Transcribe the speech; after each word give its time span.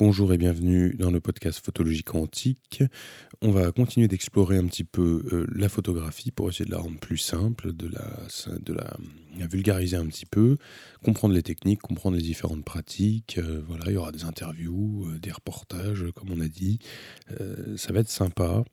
Bonjour 0.00 0.32
et 0.32 0.38
bienvenue 0.38 0.94
dans 0.98 1.10
le 1.10 1.20
podcast 1.20 1.62
Photologie 1.62 2.04
quantique. 2.04 2.82
On 3.42 3.50
va 3.50 3.70
continuer 3.70 4.08
d'explorer 4.08 4.56
un 4.56 4.66
petit 4.66 4.82
peu 4.82 5.22
euh, 5.30 5.46
la 5.54 5.68
photographie 5.68 6.30
pour 6.30 6.48
essayer 6.48 6.64
de 6.64 6.70
la 6.70 6.78
rendre 6.78 6.98
plus 6.98 7.18
simple, 7.18 7.74
de 7.74 7.86
la, 7.86 8.96
vulgariser 9.46 9.98
un 9.98 10.06
petit 10.06 10.24
peu, 10.24 10.56
comprendre 11.04 11.34
les 11.34 11.42
techniques, 11.42 11.82
comprendre 11.82 12.16
les 12.16 12.22
différentes 12.22 12.64
pratiques. 12.64 13.36
Euh, 13.36 13.60
voilà, 13.68 13.84
il 13.88 13.92
y 13.92 13.96
aura 13.98 14.10
des 14.10 14.24
interviews, 14.24 15.06
euh, 15.06 15.18
des 15.18 15.32
reportages, 15.32 16.06
comme 16.14 16.30
on 16.32 16.40
a 16.40 16.48
dit. 16.48 16.78
ça 17.76 17.92
va 17.92 18.00
être 18.00 18.08
sympa. 18.08 18.64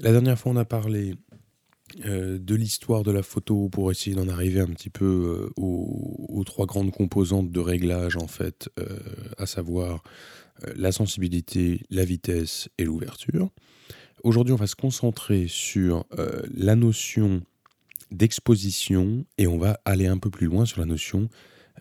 La 0.00 0.12
dernière 0.12 0.38
fois, 0.38 0.52
on 0.52 0.56
a 0.56 0.64
parlé 0.64 1.14
de 1.96 2.54
l'histoire 2.54 3.02
de 3.02 3.10
la 3.10 3.22
photo 3.22 3.68
pour 3.68 3.90
essayer 3.90 4.14
d'en 4.14 4.28
arriver 4.28 4.60
un 4.60 4.66
petit 4.66 4.90
peu 4.90 5.50
euh, 5.56 5.60
aux, 5.60 6.42
trois 6.44 6.66
grandes 6.66 6.90
composantes 6.90 7.50
de 7.50 7.60
réglage 7.60 8.16
en 8.16 8.26
fait, 8.26 8.68
euh, 8.78 8.98
à 9.36 9.46
savoir 9.46 10.02
la 10.74 10.90
sensibilité, 10.90 11.82
la 11.88 12.04
vitesse 12.04 12.68
et 12.78 12.84
l'ouverture. 12.84 13.50
Aujourd'hui, 14.24 14.52
on 14.52 14.56
va 14.56 14.66
se 14.66 14.74
concentrer 14.74 15.46
sur 15.46 16.04
la 16.52 16.74
notion 16.74 17.42
d'exposition 18.10 19.24
et 19.36 19.46
on 19.46 19.56
va 19.56 19.78
aller 19.84 20.08
un 20.08 20.18
peu 20.18 20.30
plus 20.30 20.48
loin 20.48 20.64
sur 20.64 20.80
la 20.80 20.86
notion 20.86 21.28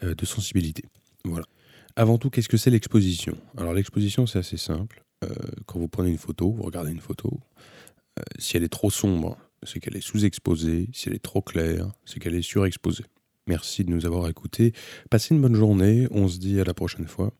de 0.03 0.25
sensibilité. 0.25 0.83
Voilà. 1.23 1.45
Avant 1.95 2.19
tout, 2.19 2.29
qu'est-ce 2.29 2.49
que 2.49 2.57
c'est 2.57 2.69
l'exposition? 2.69 3.35
Alors 3.57 3.73
l'exposition, 3.73 4.27
c'est 4.27 4.37
assez 4.37 4.57
simple. 4.57 5.03
quand 5.65 5.79
vous 5.79 5.87
prenez 5.87 6.11
une 6.11 6.19
photo, 6.19 6.51
vous 6.51 6.61
regardez 6.61 6.91
une 6.91 7.01
photo, 7.01 7.39
si 8.37 8.57
elle 8.57 8.63
est 8.63 8.69
trop 8.69 8.91
sombre, 8.91 9.39
c'est 9.63 9.79
qu'elle 9.79 9.97
est 9.97 10.01
sous-exposée. 10.01 10.89
Si 10.93 11.09
elle 11.09 11.15
est 11.15 11.23
trop 11.23 11.41
claire, 11.41 11.91
c'est 12.05 12.19
qu'elle 12.19 12.35
est 12.35 12.41
surexposée. 12.41 13.05
Merci 13.47 13.83
de 13.83 13.91
nous 13.91 14.05
avoir 14.05 14.27
écoutés. 14.27 14.73
Passez 15.09 15.33
une 15.33 15.41
bonne 15.41 15.55
journée. 15.55 16.07
On 16.11 16.27
se 16.27 16.37
dit 16.37 16.59
à 16.59 16.63
la 16.63 16.73
prochaine 16.73 17.07
fois. 17.07 17.33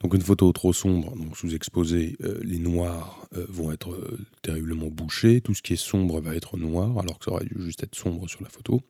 Donc 0.00 0.14
une 0.14 0.22
photo 0.22 0.52
trop 0.52 0.72
sombre, 0.72 1.16
donc 1.16 1.36
sous-exposée, 1.36 2.16
euh, 2.22 2.38
les 2.42 2.58
noirs 2.58 3.26
euh, 3.36 3.46
vont 3.48 3.72
être 3.72 3.92
euh, 3.92 4.18
terriblement 4.42 4.88
bouchés. 4.88 5.40
Tout 5.40 5.54
ce 5.54 5.62
qui 5.62 5.74
est 5.74 5.76
sombre 5.76 6.20
va 6.20 6.34
être 6.34 6.56
noir, 6.56 6.98
alors 6.98 7.18
que 7.18 7.26
ça 7.26 7.32
aurait 7.32 7.44
dû 7.44 7.62
juste 7.62 7.82
être 7.82 7.94
sombre 7.94 8.28
sur 8.28 8.42
la 8.42 8.48
photo. 8.48 8.80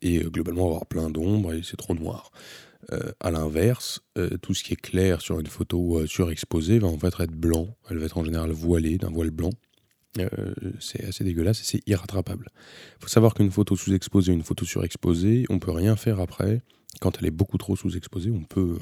et 0.00 0.20
globalement 0.20 0.66
avoir 0.66 0.86
plein 0.86 1.10
d'ombre 1.10 1.52
et 1.52 1.62
c'est 1.64 1.76
trop 1.76 1.94
noir. 1.94 2.30
à 3.20 3.30
l'inverse, 3.30 4.00
tout 4.42 4.54
ce 4.54 4.62
qui 4.62 4.72
est 4.74 4.80
clair 4.80 5.20
sur 5.20 5.40
une 5.40 5.46
photo 5.46 6.06
surexposée 6.06 6.78
va 6.78 6.88
en 6.88 6.98
fait 6.98 7.12
être 7.18 7.32
blanc. 7.32 7.76
Elle 7.90 7.98
va 7.98 8.06
être 8.06 8.18
en 8.18 8.24
général 8.24 8.52
voilée 8.52 8.98
d'un 8.98 9.10
voile 9.10 9.30
blanc. 9.30 9.50
Euh, 10.18 10.28
c'est 10.78 11.04
assez 11.04 11.24
dégueulasse 11.24 11.60
et 11.60 11.64
c'est 11.64 11.88
irrattrapable. 11.88 12.50
Il 12.98 13.02
faut 13.02 13.08
savoir 13.08 13.34
qu'une 13.34 13.50
photo 13.50 13.76
sous-exposée, 13.76 14.32
une 14.32 14.42
photo 14.42 14.64
surexposée, 14.64 15.46
on 15.48 15.58
peut 15.58 15.70
rien 15.70 15.96
faire 15.96 16.20
après. 16.20 16.60
Quand 17.00 17.18
elle 17.18 17.26
est 17.26 17.32
beaucoup 17.32 17.56
trop 17.56 17.76
sous-exposée, 17.76 18.30
on 18.30 18.44
peut, 18.44 18.78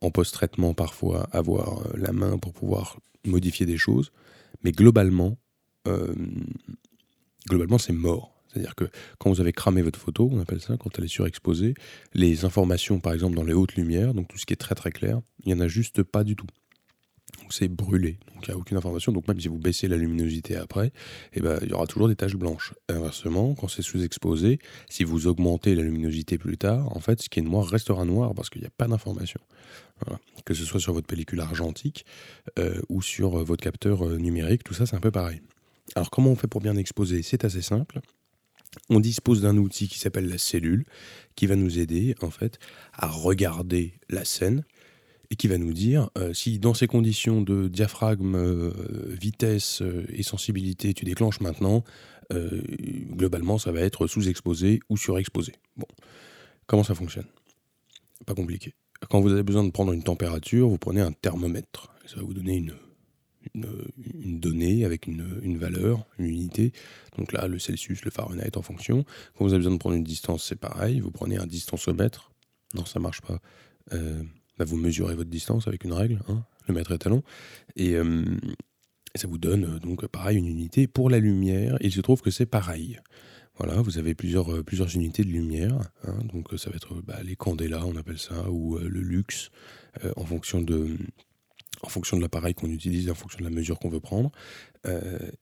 en 0.00 0.10
post-traitement 0.10 0.72
parfois, 0.72 1.28
avoir 1.32 1.80
euh, 1.80 1.92
la 1.96 2.12
main 2.12 2.38
pour 2.38 2.54
pouvoir 2.54 2.98
modifier 3.26 3.66
des 3.66 3.76
choses. 3.76 4.10
Mais 4.62 4.72
globalement, 4.72 5.36
euh, 5.86 6.14
globalement 7.48 7.78
c'est 7.78 7.92
mort. 7.92 8.32
C'est-à-dire 8.48 8.74
que 8.74 8.88
quand 9.18 9.30
vous 9.30 9.40
avez 9.40 9.52
cramé 9.52 9.82
votre 9.82 9.98
photo, 9.98 10.30
on 10.32 10.40
appelle 10.40 10.60
ça, 10.60 10.76
quand 10.78 10.98
elle 10.98 11.04
est 11.04 11.08
surexposée, 11.08 11.74
les 12.14 12.44
informations, 12.44 13.00
par 13.00 13.12
exemple, 13.12 13.34
dans 13.34 13.42
les 13.42 13.52
hautes 13.52 13.74
lumières, 13.74 14.14
donc 14.14 14.28
tout 14.28 14.38
ce 14.38 14.46
qui 14.46 14.52
est 14.52 14.56
très 14.56 14.76
très 14.76 14.92
clair, 14.92 15.20
il 15.44 15.52
n'y 15.52 15.60
en 15.60 15.62
a 15.62 15.68
juste 15.68 16.04
pas 16.04 16.22
du 16.22 16.36
tout 16.36 16.46
c'est 17.50 17.68
brûlé, 17.68 18.18
donc 18.34 18.46
il 18.46 18.50
n'y 18.50 18.54
a 18.54 18.58
aucune 18.58 18.76
information. 18.76 19.12
Donc 19.12 19.28
même 19.28 19.40
si 19.40 19.48
vous 19.48 19.58
baissez 19.58 19.88
la 19.88 19.96
luminosité 19.96 20.56
après, 20.56 20.92
eh 21.32 21.40
ben, 21.40 21.58
il 21.62 21.70
y 21.70 21.72
aura 21.72 21.86
toujours 21.86 22.08
des 22.08 22.16
taches 22.16 22.36
blanches. 22.36 22.74
Inversement, 22.88 23.54
quand 23.54 23.68
c'est 23.68 23.82
sous-exposé, 23.82 24.58
si 24.88 25.04
vous 25.04 25.26
augmentez 25.26 25.74
la 25.74 25.82
luminosité 25.82 26.38
plus 26.38 26.58
tard, 26.58 26.94
en 26.96 27.00
fait, 27.00 27.22
ce 27.22 27.28
qui 27.28 27.40
est 27.40 27.42
noir 27.42 27.66
restera 27.66 28.04
noir 28.04 28.34
parce 28.34 28.50
qu'il 28.50 28.60
n'y 28.62 28.66
a 28.66 28.72
pas 28.76 28.86
d'information. 28.86 29.40
Que 30.44 30.54
ce 30.54 30.64
soit 30.64 30.80
sur 30.80 30.92
votre 30.92 31.06
pellicule 31.06 31.40
argentique 31.40 32.04
euh, 32.58 32.80
ou 32.88 33.00
sur 33.00 33.38
euh, 33.38 33.44
votre 33.44 33.62
capteur 33.62 34.06
euh, 34.06 34.18
numérique, 34.18 34.64
tout 34.64 34.74
ça 34.74 34.86
c'est 34.86 34.96
un 34.96 35.00
peu 35.00 35.10
pareil. 35.10 35.40
Alors 35.94 36.10
comment 36.10 36.30
on 36.30 36.36
fait 36.36 36.48
pour 36.48 36.60
bien 36.60 36.76
exposer? 36.76 37.22
C'est 37.22 37.44
assez 37.44 37.62
simple. 37.62 38.00
On 38.90 39.00
dispose 39.00 39.42
d'un 39.42 39.56
outil 39.56 39.88
qui 39.88 39.98
s'appelle 39.98 40.28
la 40.28 40.36
cellule, 40.36 40.84
qui 41.36 41.46
va 41.46 41.56
nous 41.56 41.78
aider 41.78 42.14
en 42.20 42.30
fait 42.30 42.58
à 42.92 43.06
regarder 43.06 43.94
la 44.10 44.24
scène 44.24 44.64
et 45.30 45.36
qui 45.36 45.48
va 45.48 45.58
nous 45.58 45.72
dire 45.72 46.10
euh, 46.18 46.32
si 46.32 46.58
dans 46.58 46.74
ces 46.74 46.86
conditions 46.86 47.42
de 47.42 47.68
diaphragme, 47.68 48.34
euh, 48.34 48.72
vitesse 49.08 49.82
euh, 49.82 50.04
et 50.10 50.22
sensibilité, 50.22 50.94
tu 50.94 51.04
déclenches 51.04 51.40
maintenant, 51.40 51.84
globalement 52.30 53.58
ça 53.58 53.70
va 53.70 53.80
être 53.80 54.06
sous-exposé 54.06 54.80
ou 54.88 54.96
surexposé. 54.96 55.52
Bon, 55.76 55.86
comment 56.66 56.82
ça 56.82 56.94
fonctionne? 56.94 57.26
Pas 58.26 58.34
compliqué. 58.34 58.74
Quand 59.10 59.20
vous 59.20 59.30
avez 59.30 59.42
besoin 59.42 59.62
de 59.62 59.70
prendre 59.70 59.92
une 59.92 60.02
température, 60.02 60.68
vous 60.68 60.78
prenez 60.78 61.02
un 61.02 61.12
thermomètre. 61.12 61.92
Ça 62.06 62.16
va 62.16 62.22
vous 62.22 62.32
donner 62.32 62.56
une, 62.56 62.74
une, 63.54 64.40
donnée 64.40 64.84
avec 64.84 65.06
une, 65.06 65.38
une, 65.42 65.58
valeur, 65.58 66.06
une 66.18 66.26
unité. 66.26 66.72
Donc 67.18 67.32
là, 67.32 67.46
le 67.46 67.58
Celsius, 67.58 68.04
le 68.04 68.10
Fahrenheit 68.10 68.56
en 68.56 68.62
fonction. 68.62 69.04
Quand 69.36 69.44
vous 69.44 69.52
avez 69.52 69.58
besoin 69.58 69.74
de 69.74 69.78
prendre 69.78 69.96
une 69.96 70.04
distance, 70.04 70.44
c'est 70.44 70.58
pareil. 70.58 71.00
Vous 71.00 71.10
prenez 71.10 71.36
un 71.36 71.46
distanciomètre. 71.46 72.32
Non, 72.72 72.86
ça 72.86 73.00
marche 73.00 73.20
pas. 73.20 73.38
Bah, 74.58 74.64
vous 74.64 74.76
mesurez 74.76 75.14
votre 75.16 75.30
distance 75.30 75.66
avec 75.66 75.84
une 75.84 75.92
règle, 75.92 76.20
hein, 76.28 76.44
le 76.68 76.74
mètre 76.74 76.92
étalon, 76.92 77.22
et, 77.76 77.94
euh, 77.94 78.24
ça 79.16 79.26
vous 79.26 79.38
donne 79.38 79.64
euh, 79.64 79.78
donc 79.80 80.06
pareil 80.06 80.38
une 80.38 80.46
unité. 80.46 80.86
Pour 80.86 81.10
la 81.10 81.18
lumière, 81.18 81.76
il 81.80 81.92
se 81.92 82.00
trouve 82.00 82.20
que 82.20 82.30
c'est 82.30 82.46
pareil. 82.46 83.00
Voilà, 83.56 83.80
vous 83.80 83.98
avez 83.98 84.14
plusieurs, 84.14 84.52
euh, 84.52 84.62
plusieurs 84.62 84.94
unités 84.94 85.24
de 85.24 85.30
lumière, 85.30 85.78
hein, 86.04 86.18
donc 86.32 86.48
ça 86.56 86.70
va 86.70 86.76
être 86.76 86.94
bah, 87.02 87.18
les 87.24 87.36
candélas, 87.36 87.84
on 87.84 87.96
appelle 87.96 88.18
ça, 88.18 88.48
ou 88.50 88.78
le 88.78 89.00
luxe, 89.00 89.50
en 90.16 90.24
fonction 90.24 90.60
de, 90.60 90.88
en 91.82 91.88
fonction 91.88 92.16
de 92.16 92.22
l'appareil 92.22 92.54
qu'on 92.54 92.70
utilise, 92.70 93.08
en 93.10 93.14
fonction 93.14 93.38
de 93.38 93.44
la 93.44 93.50
mesure 93.50 93.78
qu'on 93.78 93.88
veut 93.88 94.00
prendre. 94.00 94.32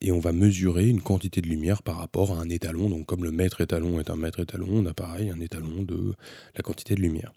et 0.03 0.13
on 0.13 0.21
va 0.21 0.33
mesurer 0.33 0.89
une 0.89 1.01
quantité 1.01 1.41
de 1.41 1.49
lumière 1.49 1.83
par 1.83 1.97
rapport 1.97 2.33
à 2.33 2.41
un 2.41 2.51
étalon. 2.51 2.91
Donc 2.91 3.07
comme 3.07 3.25
le 3.25 3.33
mètre 3.33 3.63
étalon 3.63 3.99
est 3.99 4.11
un 4.11 4.17
mètre 4.17 4.41
étalon, 4.41 4.69
on 4.71 4.87
a 4.87 4.93
pareil 4.93 5.31
un 5.31 5.41
étalon 5.41 5.83
de 5.83 6.15
la 6.55 6.63
quantité 6.63 6.95
de 6.95 7.01
lumière. 7.01 7.33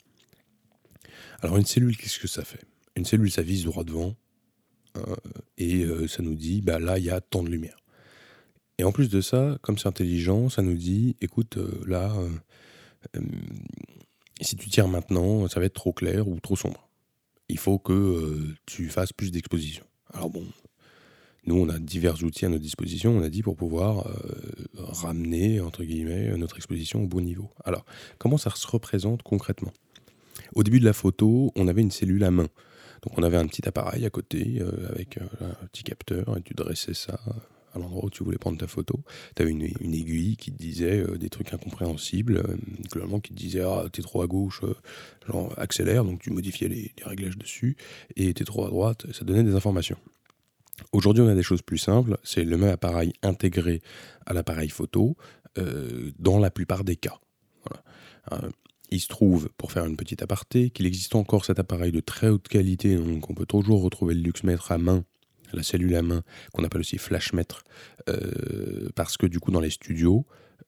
Alors 1.42 1.58
une 1.58 1.66
cellule, 1.66 1.98
qu'est-ce 1.98 2.20
que 2.20 2.28
ça 2.28 2.44
fait? 2.44 2.64
Une 2.96 3.06
cellule, 3.06 3.32
ça 3.32 3.42
vise 3.42 3.66
droit 3.66 3.84
devant 3.84 4.16
euh, 4.98 5.16
et 5.58 5.84
euh, 5.84 6.08
ça 6.08 6.24
nous 6.24 6.36
dit, 6.36 6.62
bah 6.62 6.80
là, 6.80 6.98
il 6.98 7.06
y 7.06 7.10
a 7.10 7.22
tant 7.22 7.44
de 7.44 7.50
lumière. 7.50 7.78
Et 8.78 8.84
en 8.84 8.92
plus 8.92 9.10
de 9.10 9.22
ça, 9.22 9.58
comme 9.62 9.78
c'est 9.78 9.88
intelligent, 9.88 10.50
ça 10.50 10.62
nous 10.62 10.76
dit, 10.76 11.16
écoute, 11.22 11.58
euh, 11.58 11.82
là, 11.88 12.14
si 14.42 14.56
tu 14.56 14.70
tires 14.70 14.88
maintenant, 14.88 15.48
ça 15.48 15.60
va 15.60 15.66
être 15.66 15.74
trop 15.74 15.94
clair 15.94 16.28
ou 16.28 16.40
trop 16.40 16.56
sombre. 16.56 16.90
Il 17.48 17.60
faut 17.60 17.78
que 17.78 18.56
tu 18.66 18.90
fasses 18.90 19.14
plus 19.14 19.32
d'exposition. 19.32 19.86
Alors 20.12 20.30
bon, 20.30 20.44
nous, 21.46 21.56
on 21.56 21.70
a 21.70 21.78
divers 21.78 22.22
outils 22.24 22.46
à 22.46 22.50
notre 22.50 22.64
disposition, 22.64 23.16
on 23.16 23.22
a 23.22 23.30
dit, 23.30 23.44
pour 23.44 23.56
pouvoir 23.56 24.10
ramener, 24.74 25.62
entre 25.62 25.84
guillemets, 25.84 26.36
notre 26.38 26.58
exposition 26.58 27.04
au 27.04 27.08
bon 27.08 27.22
niveau. 27.22 27.52
Alors, 27.64 27.86
comment 28.18 28.38
ça 28.38 28.50
se 28.50 28.68
représente 28.68 29.22
concrètement? 29.22 29.72
Au 30.54 30.64
début 30.64 30.80
de 30.80 30.86
la 30.86 30.94
photo, 30.94 31.52
on 31.56 31.68
avait 31.68 31.82
une 31.82 31.92
cellule 31.92 32.24
à 32.24 32.32
main. 32.32 32.48
Donc 33.06 33.18
on 33.18 33.24
avait 33.24 33.38
un 33.38 33.48
petit 33.48 33.68
appareil 33.68 34.06
à 34.06 34.10
côté 34.10 34.58
euh, 34.62 34.90
avec 34.90 35.18
euh, 35.18 35.26
un 35.42 35.68
petit 35.68 35.84
capteur 35.84 36.38
et 36.38 36.42
tu 36.42 36.54
dressais 36.54 36.94
ça 36.94 37.20
à 37.74 37.78
l'endroit 37.80 38.06
où 38.06 38.10
tu 38.10 38.24
voulais 38.24 38.38
prendre 38.38 38.58
ta 38.58 38.68
photo. 38.68 39.04
Tu 39.36 39.42
avais 39.42 39.52
une, 39.52 39.94
aiguille 39.94 40.38
qui 40.38 40.52
te 40.52 40.58
disait 40.58 41.02
euh, 41.02 41.18
des 41.18 41.30
trucs 41.30 41.54
incompréhensibles, 41.54 42.42
globalement 42.92 43.20
qui 43.20 43.34
te 43.34 43.38
disait 43.38 43.62
Ah, 43.62 43.86
t'es 43.92 44.02
trop 44.02 44.22
à 44.22 44.28
gauche, 44.28 44.62
accélère, 45.58 46.04
donc 46.04 46.22
tu 46.22 46.32
modifiais 46.32 46.68
les, 46.68 46.94
réglages 47.04 47.38
dessus, 47.38 47.76
et 48.16 48.34
t'es 48.34 48.46
trop 48.46 48.66
à 48.66 48.70
droite, 48.70 49.06
ça 49.12 49.26
donnait 49.26 49.44
des 49.44 49.56
informations. 49.56 49.98
Aujourd'hui, 50.94 51.22
on 51.22 51.28
a 51.28 51.36
des 51.36 51.44
choses 51.44 51.62
plus 51.62 51.78
simples, 51.78 52.18
c'est 52.24 52.44
le 52.44 52.58
même 52.58 52.72
appareil 52.72 53.14
intégré 53.22 53.82
à 54.26 54.34
l'appareil 54.34 54.70
photo 54.70 55.16
dans 56.20 56.38
la 56.38 56.52
plupart 56.52 56.84
des 56.84 56.98
cas. 56.98 57.18
Voilà. 58.30 58.50
Il 58.92 59.00
se 59.00 59.08
trouve, 59.08 59.50
pour 59.58 59.72
faire 59.72 59.86
une 59.86 59.98
petite 59.98 60.22
aparté, 60.22 60.70
qu'il 60.70 60.86
existe 60.86 61.16
encore 61.16 61.46
cet 61.46 61.60
appareil 61.60 61.92
de 61.92 62.00
très 62.00 62.30
haute 62.30 62.48
qualité, 62.48 62.96
donc 62.96 63.30
on 63.30 63.34
peut 63.34 63.46
toujours 63.46 63.82
retrouver 63.82 64.14
le 64.14 64.22
luxmètre 64.22 64.72
à 64.72 64.78
main, 64.78 65.04
la 65.54 65.64
cellule 65.64 65.96
à 65.96 66.02
main, 66.02 66.24
qu'on 66.54 66.64
appelle 66.64 66.82
aussi 66.82 66.98
flashmètre, 66.98 67.64
euh, 68.10 68.90
parce 68.96 69.18
que 69.18 69.26
du 69.26 69.40
coup 69.40 69.52
dans 69.52 69.60
les 69.60 69.70
studios 69.70 70.26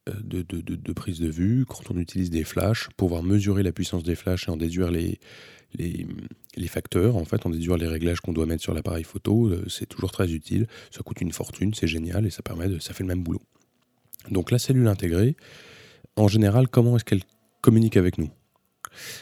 euh, 0.09 0.13
de, 0.23 0.41
de, 0.41 0.93
prise 0.93 1.19
de 1.19 1.29
vue, 1.29 1.65
quand 1.67 1.91
on 1.91 1.97
utilise 1.97 2.29
des 2.29 2.43
flashs, 2.43 2.89
pouvoir 2.97 3.23
mesurer 3.23 3.63
la 3.63 3.71
puissance 3.71 4.03
des 4.03 4.15
flashs 4.15 4.47
et 4.47 4.51
en 4.51 4.57
déduire 4.57 4.91
les, 4.91 5.19
les, 5.75 6.67
facteurs, 6.67 7.15
en 7.15 7.25
fait, 7.25 7.45
en 7.45 7.49
déduire 7.49 7.77
les 7.77 7.87
réglages 7.87 8.21
qu'on 8.21 8.33
doit 8.33 8.45
mettre 8.45 8.63
sur 8.63 8.73
l'appareil 8.73 9.03
photo, 9.03 9.47
euh, 9.47 9.63
c'est 9.67 9.85
toujours 9.85 10.11
très 10.11 10.31
utile, 10.31 10.67
ça 10.91 11.01
coûte 11.03 11.21
une 11.21 11.31
fortune, 11.31 11.73
c'est 11.73 11.87
génial 11.87 12.25
et 12.25 12.29
ça 12.29 12.41
permet 12.41 12.67
de, 12.67 12.79
ça 12.79 12.93
fait 12.93 13.03
le 13.03 13.07
même 13.07 13.23
boulot. 13.23 13.41
Donc 14.31 14.51
la 14.51 14.59
cellule 14.59 14.87
intégrée, 14.87 15.35
en 16.15 16.27
général, 16.27 16.67
comment 16.67 16.95
est-ce 16.95 17.05
qu'elle 17.05 17.23
communique 17.61 17.97
avec 17.97 18.17
nous. 18.17 18.29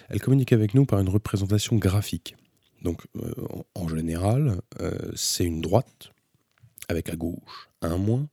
Elle 0.09 0.21
communique 0.21 0.53
avec 0.53 0.73
nous 0.73 0.85
par 0.85 0.99
une 0.99 1.09
représentation 1.09 1.75
graphique. 1.75 2.35
Donc, 2.81 3.01
euh, 3.17 3.33
en 3.73 3.87
général, 3.87 4.61
euh, 4.79 5.11
c'est 5.15 5.45
une 5.45 5.61
droite 5.61 6.11
avec 6.87 7.09
à 7.09 7.15
gauche 7.15 7.69
un 7.81 7.97
moins, 7.97 8.29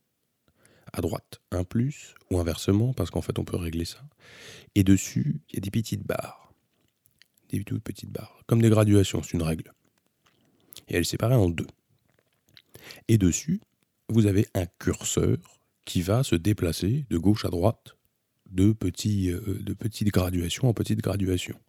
à 0.91 1.01
droite 1.01 1.41
un 1.51 1.63
plus, 1.63 2.13
ou 2.29 2.39
inversement, 2.39 2.93
parce 2.93 3.09
qu'en 3.09 3.21
fait, 3.21 3.39
on 3.39 3.45
peut 3.45 3.57
régler 3.57 3.85
ça. 3.85 4.03
Et 4.75 4.83
dessus, 4.83 5.41
il 5.49 5.55
y 5.55 5.57
a 5.57 5.61
des 5.61 5.71
petites 5.71 6.05
barres. 6.05 6.53
des 7.49 7.63
toutes 7.63 7.83
petites 7.83 8.11
barres, 8.11 8.43
comme 8.47 8.61
des 8.61 8.69
graduations, 8.69 9.21
c'est 9.21 9.33
une 9.33 9.43
règle. 9.43 9.73
Et 10.87 10.95
elle 10.95 11.01
est 11.01 11.05
séparée 11.05 11.35
en 11.35 11.49
deux. 11.49 11.67
Et 13.07 13.17
dessus, 13.17 13.61
vous 14.09 14.25
avez 14.25 14.47
un 14.53 14.65
curseur 14.79 15.37
qui 15.85 16.01
va 16.01 16.23
se 16.23 16.35
déplacer 16.35 17.05
de 17.09 17.17
gauche 17.17 17.45
à 17.45 17.49
droite 17.49 17.95
de, 18.53 18.71
petits, 18.71 19.31
euh, 19.31 19.59
de 19.61 19.73
petites 19.73 20.09
graduations 20.09 20.69
en 20.69 20.73
petites 20.73 21.01
graduations. 21.01 21.59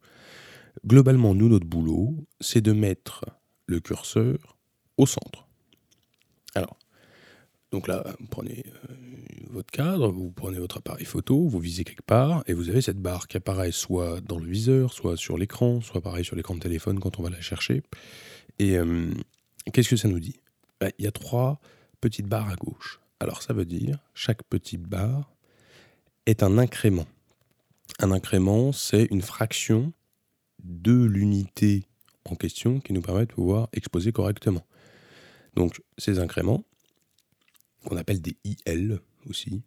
Globalement, 0.87 1.35
nous, 1.35 1.49
notre 1.49 1.67
boulot, 1.67 2.27
c'est 2.41 2.61
de 2.61 2.73
mettre 2.73 3.25
le 3.67 3.81
curseur 3.81 4.57
au 4.97 5.07
centre. 5.07 5.47
Alors, 6.55 6.79
donc 7.71 7.89
là, 7.89 8.05
vous 8.21 8.27
prenez 8.27 8.65
euh, 8.67 8.95
votre 9.51 9.71
cadre, 9.71 10.09
vous 10.09 10.31
prenez 10.31 10.59
votre 10.59 10.79
appareil 10.79 11.05
photo, 11.05 11.49
vous 11.49 11.59
visez 11.59 11.85
quelque 11.85 12.03
part, 12.03 12.45
et 12.47 12.53
vous 12.53 12.69
avez 12.69 12.81
cette 12.81 13.01
barre 13.01 13.27
qui 13.29 13.37
apparaît 13.37 13.73
soit 13.73 14.21
dans 14.21 14.39
le 14.39 14.47
viseur, 14.47 14.93
soit 14.93 15.17
sur 15.17 15.39
l'écran, 15.39 15.81
soit 15.81 16.01
pareil 16.01 16.25
sur 16.25 16.37
l'écran 16.37 16.55
de 16.55 16.61
téléphone 16.61 17.01
quand 17.01 17.19
on 17.19 17.23
va 17.23 17.31
la 17.31 17.41
chercher. 17.41 17.83
Et 18.59 18.77
euh, 18.77 19.11
qu'est-ce 19.73 19.89
que 19.89 19.97
ça 19.97 20.09
nous 20.09 20.21
dit? 20.21 20.37
Ben, 20.81 20.91
Il 20.99 21.05
y 21.05 21.09
a 21.09 21.13
trois 21.13 21.61
petites 22.01 22.27
barres 22.27 22.51
à 22.51 22.57
gauche. 22.57 23.01
Alors 23.21 23.43
ça 23.43 23.55
veut 23.55 23.65
dire, 23.65 23.99
chaque 24.15 24.43
petite 24.45 24.83
barre 24.83 25.34
est 26.27 26.43
un 26.43 26.59
incrément. 26.59 27.07
Un 28.01 28.11
incrément, 28.13 28.73
c'est 28.73 29.05
une 29.11 29.23
fraction 29.23 29.93
de 30.63 31.05
l'unité 31.05 31.87
en 32.25 32.35
question 32.35 32.81
qui 32.81 32.93
nous 32.93 33.03
permet 33.03 33.27
de 33.27 33.33
pouvoir 33.33 33.69
exposer 33.73 34.13
correctement. 34.13 34.65
Donc 35.55 35.81
ces 35.99 36.19
incréments, 36.19 36.65
qu'on 37.85 37.97
appelle 37.97 38.21
des 38.21 38.37
IL 38.45 39.01
aussi, 39.29 39.63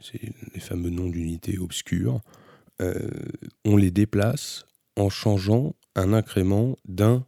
c'est 0.00 0.20
les 0.54 0.60
fameux 0.60 0.90
noms 0.90 1.08
d'unités 1.08 1.58
obscures, 1.58 2.20
euh, 2.80 3.08
on 3.64 3.76
les 3.76 3.90
déplace 3.90 4.66
en 4.96 5.08
changeant 5.08 5.74
un 5.94 6.12
incrément 6.12 6.76
d'un 6.86 7.26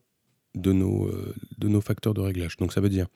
de 0.55 0.73
nos, 0.73 1.07
euh, 1.09 1.35
de 1.59 1.69
nos 1.69 1.81
facteurs 1.81 2.15
de 2.15 2.21
réglage. 2.21 2.57
Donc 2.57 2.73
ça 2.73 2.81
veut 2.81 2.89
dire, 2.89 3.07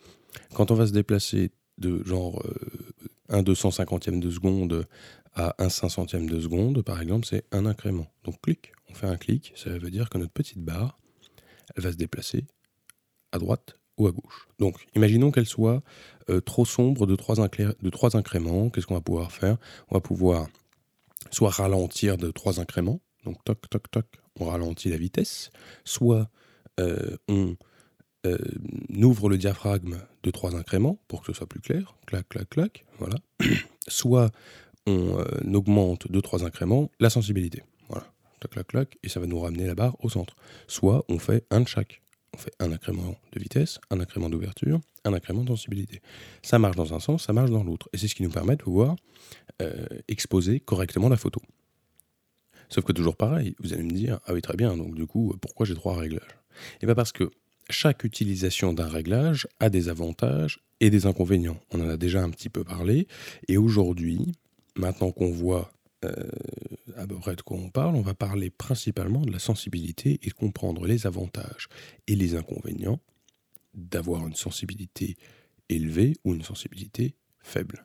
quand 0.54 0.70
on 0.70 0.74
va 0.74 0.86
se 0.86 0.92
déplacer 0.92 1.52
de 1.78 2.02
genre 2.04 2.42
euh, 2.44 2.98
un 3.28 3.42
250e 3.42 4.18
de 4.18 4.30
seconde 4.30 4.86
à 5.38 5.54
un 5.58 5.68
500e 5.68 6.26
de 6.26 6.40
seconde, 6.40 6.82
par 6.82 7.00
exemple, 7.00 7.26
c'est 7.26 7.44
un 7.52 7.64
incrément. 7.64 8.08
Donc 8.24 8.40
clic, 8.42 8.72
on 8.90 8.94
fait 8.94 9.06
un 9.06 9.16
clic, 9.16 9.52
ça 9.56 9.70
veut 9.70 9.90
dire 9.90 10.10
que 10.10 10.18
notre 10.18 10.32
petite 10.32 10.58
barre, 10.58 10.98
elle 11.76 11.84
va 11.84 11.92
se 11.92 11.96
déplacer 11.96 12.44
à 13.30 13.38
droite 13.38 13.78
ou 13.98 14.08
à 14.08 14.12
gauche. 14.12 14.48
Donc 14.58 14.84
imaginons 14.96 15.30
qu'elle 15.30 15.46
soit 15.46 15.82
euh, 16.28 16.40
trop 16.40 16.64
sombre 16.64 17.06
de 17.06 17.14
trois, 17.14 17.36
de 17.36 17.90
trois 17.90 18.16
incréments, 18.16 18.68
qu'est-ce 18.68 18.86
qu'on 18.86 18.94
va 18.94 19.00
pouvoir 19.00 19.30
faire? 19.30 19.56
On 19.90 19.94
va 19.94 20.00
pouvoir 20.00 20.48
soit 21.30 21.50
ralentir 21.50 22.16
de 22.16 22.32
trois 22.32 22.58
incréments, 22.58 23.00
donc 23.24 23.42
toc 23.44 23.70
toc 23.70 23.88
toc, 23.92 24.06
on 24.40 24.46
ralentit 24.46 24.88
la 24.88 24.96
vitesse, 24.96 25.50
soit 25.84 26.28
euh, 26.80 27.16
on 27.28 27.56
euh, 28.26 28.38
ouvre 28.90 29.28
le 29.28 29.38
diaphragme 29.38 29.98
de 30.24 30.30
trois 30.32 30.56
incréments 30.56 30.98
pour 31.06 31.20
que 31.20 31.28
ce 31.28 31.32
soit 31.32 31.46
plus 31.46 31.60
clair, 31.60 31.96
clac, 32.06 32.28
clac, 32.28 32.48
clac, 32.50 32.84
voilà. 32.98 33.16
Soit 33.88 34.30
on 34.88 35.18
euh, 35.18 35.54
augmente 35.54 36.10
de 36.10 36.20
trois 36.20 36.44
incréments 36.44 36.90
la 36.98 37.10
sensibilité, 37.10 37.62
voilà, 37.88 38.06
clac, 38.40 38.52
clac, 38.52 38.66
clac, 38.66 38.98
et 39.02 39.08
ça 39.08 39.20
va 39.20 39.26
nous 39.26 39.38
ramener 39.38 39.66
la 39.66 39.74
barre 39.74 39.96
au 40.04 40.08
centre. 40.08 40.34
Soit 40.66 41.04
on 41.08 41.18
fait 41.18 41.44
un 41.50 41.60
de 41.60 41.68
chaque. 41.68 42.00
On 42.34 42.38
fait 42.38 42.52
un 42.60 42.72
incrément 42.72 43.16
de 43.32 43.40
vitesse, 43.40 43.78
un 43.90 44.00
incrément 44.00 44.28
d'ouverture, 44.28 44.80
un 45.04 45.14
incrément 45.14 45.42
de 45.42 45.48
sensibilité. 45.48 46.02
Ça 46.42 46.58
marche 46.58 46.76
dans 46.76 46.94
un 46.94 47.00
sens, 47.00 47.24
ça 47.24 47.32
marche 47.32 47.50
dans 47.50 47.64
l'autre. 47.64 47.88
Et 47.92 47.98
c'est 47.98 48.06
ce 48.06 48.14
qui 48.14 48.22
nous 48.22 48.30
permet 48.30 48.56
de 48.56 48.62
pouvoir 48.62 48.96
euh, 49.62 49.86
exposer 50.08 50.60
correctement 50.60 51.08
la 51.08 51.16
photo. 51.16 51.40
Sauf 52.68 52.84
que 52.84 52.92
toujours 52.92 53.16
pareil, 53.16 53.54
vous 53.60 53.72
allez 53.72 53.82
me 53.82 53.90
dire, 53.90 54.20
ah 54.26 54.34
oui 54.34 54.42
très 54.42 54.56
bien, 54.56 54.76
donc 54.76 54.94
du 54.94 55.06
coup, 55.06 55.34
pourquoi 55.40 55.64
j'ai 55.64 55.74
trois 55.74 55.96
réglages? 55.96 56.36
Eh 56.82 56.86
bien 56.86 56.94
parce 56.94 57.12
que 57.12 57.30
chaque 57.70 58.04
utilisation 58.04 58.72
d'un 58.72 58.88
réglage 58.88 59.48
a 59.58 59.70
des 59.70 59.88
avantages 59.88 60.60
et 60.80 60.90
des 60.90 61.06
inconvénients. 61.06 61.58
On 61.72 61.80
en 61.80 61.88
a 61.88 61.96
déjà 61.96 62.22
un 62.22 62.30
petit 62.30 62.48
peu 62.48 62.64
parlé. 62.64 63.06
Et 63.48 63.56
aujourd'hui, 63.56 64.32
maintenant 64.78 65.12
qu'on 65.12 65.30
voit 65.30 65.72
euh, 66.04 66.14
à 66.96 67.06
peu 67.06 67.16
près 67.16 67.36
de 67.36 67.42
quoi 67.42 67.56
on 67.56 67.70
parle, 67.70 67.96
on 67.96 68.02
va 68.02 68.14
parler 68.14 68.50
principalement 68.50 69.22
de 69.22 69.32
la 69.32 69.38
sensibilité 69.38 70.20
et 70.22 70.30
comprendre 70.30 70.86
les 70.86 71.06
avantages 71.06 71.68
et 72.06 72.14
les 72.14 72.36
inconvénients 72.36 73.00
d'avoir 73.74 74.26
une 74.26 74.34
sensibilité 74.34 75.16
élevée 75.68 76.14
ou 76.24 76.34
une 76.34 76.42
sensibilité 76.42 77.14
faible. 77.40 77.84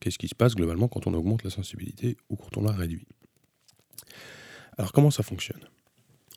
Qu'est-ce 0.00 0.18
qui 0.18 0.28
se 0.28 0.34
passe 0.34 0.54
globalement 0.54 0.88
quand 0.88 1.06
on 1.06 1.14
augmente 1.14 1.44
la 1.44 1.50
sensibilité 1.50 2.16
ou 2.30 2.36
quand 2.36 2.56
on 2.56 2.62
la 2.62 2.72
réduit? 2.72 3.06
Alors 4.76 4.92
comment 4.92 5.10
ça 5.10 5.22
fonctionne? 5.22 5.60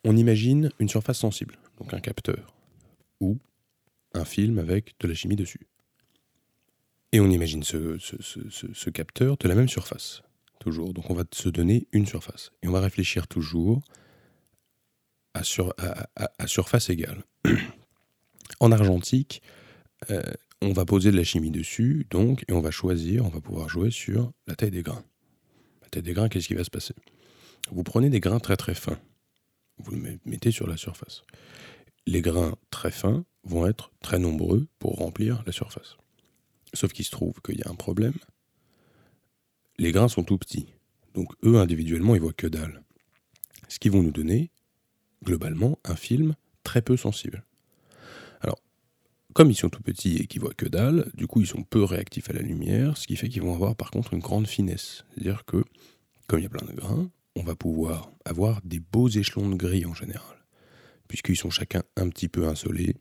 On 0.03 0.18
imagine 0.18 0.71
une 0.80 0.89
surface 0.89 1.19
sensible, 1.19 1.57
donc 1.80 1.94
un 1.94 2.00
capteur 2.00 2.56
ou 3.19 3.38
un 4.13 4.25
film 4.25 4.57
avec 4.59 4.95
de 5.00 5.07
la 5.07 5.13
chimie 5.13 5.36
dessus. 5.36 5.68
Et 7.12 7.19
on 7.19 7.30
imagine 7.30 7.63
ce, 7.63 8.90
capteur 8.90 9.38
de 9.38 9.48
la 9.48 9.56
même 9.56 9.69
surface, 9.69 10.24
toujours. 10.60 10.94
Donc 10.94 11.10
on 11.10 11.13
va 11.13 11.24
se 11.31 11.50
donner 11.50 11.88
une 11.92 12.06
surface. 12.06 12.52
Et 12.63 12.68
on 12.68 12.72
va 12.72 12.80
réfléchir 12.80 13.28
toujours 13.28 13.81
à, 15.34 15.44
surface 16.46 16.90
égale. 16.90 17.24
en 18.60 18.72
argentique, 18.72 19.42
euh, 20.10 20.22
on 20.62 20.74
va 20.74 20.86
poser 20.86 21.12
de 21.12 21.18
la 21.18 21.24
chimie 21.24 21.52
dessus, 21.52 22.06
donc, 22.10 22.46
et 22.48 22.54
on 22.54 22.62
va 22.62 22.72
choisir, 22.72 23.25
on 23.25 23.30
va 23.30 23.42
pouvoir 23.42 23.68
jouer 23.68 23.92
sur 23.92 24.31
la 24.48 24.56
taille 24.56 24.72
des 24.72 24.84
grains. 24.84 25.04
La 25.81 25.90
taille 25.90 26.04
des 26.04 26.13
grains, 26.13 26.30
qu'est-ce 26.30 26.48
qui 26.48 26.54
va 26.54 26.63
se 26.63 26.69
passer? 26.69 26.94
Vous 27.72 27.84
prenez 27.84 28.10
des 28.10 28.19
grains 28.19 28.40
très 28.40 28.58
très 28.58 28.75
fins, 28.75 29.00
vous 29.78 29.92
le 29.92 30.19
mettez 30.25 30.52
sur 30.52 30.68
la 30.68 30.78
surface 30.78 31.24
les 32.08 32.22
grains 32.22 32.56
très 32.69 32.92
fins 32.92 33.25
vont 33.44 33.68
être 33.68 33.92
très 34.02 34.19
nombreux 34.19 34.68
pour 34.80 34.98
remplir 34.98 35.44
la 35.46 35.52
surface. 35.52 35.98
Sauf 36.73 36.94
qu'il 36.94 37.06
se 37.06 37.12
trouve 37.12 37.41
qu'il 37.41 37.59
y 37.59 37.63
a 37.63 37.69
un 37.69 37.75
problème. 37.75 38.13
Les 39.77 39.91
grains 39.91 40.07
sont 40.07 40.23
tout 40.23 40.38
petits. 40.38 40.68
Donc 41.13 41.33
eux, 41.44 41.57
individuellement, 41.57 42.15
ils 42.15 42.21
voient 42.21 42.33
que 42.33 42.47
dalle. 42.47 42.83
Ce 43.68 43.79
qui 43.79 43.89
vont 43.89 44.03
nous 44.03 44.12
donner, 44.12 44.51
globalement, 45.23 45.79
un 45.83 45.95
film 45.95 46.35
très 46.63 46.81
peu 46.81 46.97
sensible. 46.97 47.44
Alors, 48.41 48.62
comme 49.33 49.50
ils 49.50 49.56
sont 49.56 49.69
tout 49.69 49.81
petits 49.81 50.18
et 50.18 50.27
qu'ils 50.27 50.41
voient 50.41 50.53
que 50.53 50.68
dalle, 50.68 51.12
du 51.13 51.27
coup, 51.27 51.41
ils 51.41 51.47
sont 51.47 51.63
peu 51.63 51.83
réactifs 51.83 52.29
à 52.29 52.33
la 52.33 52.41
lumière, 52.41 52.97
ce 52.97 53.07
qui 53.07 53.15
fait 53.15 53.29
qu'ils 53.29 53.41
vont 53.41 53.53
avoir 53.53 53.75
par 53.75 53.91
contre 53.91 54.13
une 54.13 54.19
grande 54.19 54.47
finesse. 54.47 55.06
C'est-à-dire 55.12 55.45
que, 55.45 55.63
comme 56.27 56.39
il 56.39 56.44
y 56.44 56.47
a 56.47 56.50
plein 56.50 56.67
de 56.67 56.74
grains, 56.74 57.09
on 57.35 57.44
va 57.44 57.56
pouvoir 57.56 58.12
avoir 58.25 58.62
des 58.63 58.79
beaux 58.79 59.09
échelons 59.09 59.50
de 59.50 59.56
gris 59.56 59.85
en 59.85 59.94
général 59.94 60.41
puisqu'ils 61.12 61.35
sont 61.35 61.50
chacun 61.50 61.83
un 61.97 62.07
petit 62.07 62.29
peu 62.29 62.47
insolés. 62.47 62.96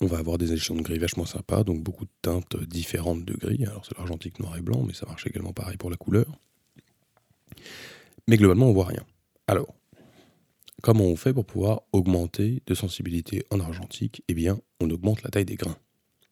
On 0.00 0.06
va 0.06 0.18
avoir 0.18 0.38
des 0.38 0.52
échelons 0.52 0.78
de 0.78 0.82
gris 0.82 0.98
vachement 0.98 1.26
sympas, 1.26 1.64
donc 1.64 1.82
beaucoup 1.82 2.04
de 2.04 2.10
teintes 2.22 2.56
différentes 2.64 3.24
de 3.24 3.34
gris. 3.34 3.64
Alors 3.66 3.84
c'est 3.84 3.96
l'argentique 3.98 4.40
noir 4.40 4.56
et 4.56 4.62
blanc, 4.62 4.82
mais 4.86 4.94
ça 4.94 5.06
marche 5.06 5.26
également 5.26 5.52
pareil 5.52 5.76
pour 5.76 5.90
la 5.90 5.96
couleur. 5.96 6.26
Mais 8.26 8.36
globalement, 8.36 8.68
on 8.68 8.72
voit 8.72 8.86
rien. 8.86 9.04
Alors, 9.46 9.74
comment 10.82 11.04
on 11.04 11.16
fait 11.16 11.34
pour 11.34 11.44
pouvoir 11.44 11.82
augmenter 11.92 12.62
de 12.66 12.74
sensibilité 12.74 13.44
en 13.50 13.60
argentique? 13.60 14.22
Eh 14.28 14.34
bien, 14.34 14.58
on 14.80 14.88
augmente 14.90 15.22
la 15.22 15.30
taille 15.30 15.44
des 15.44 15.56
grains. 15.56 15.76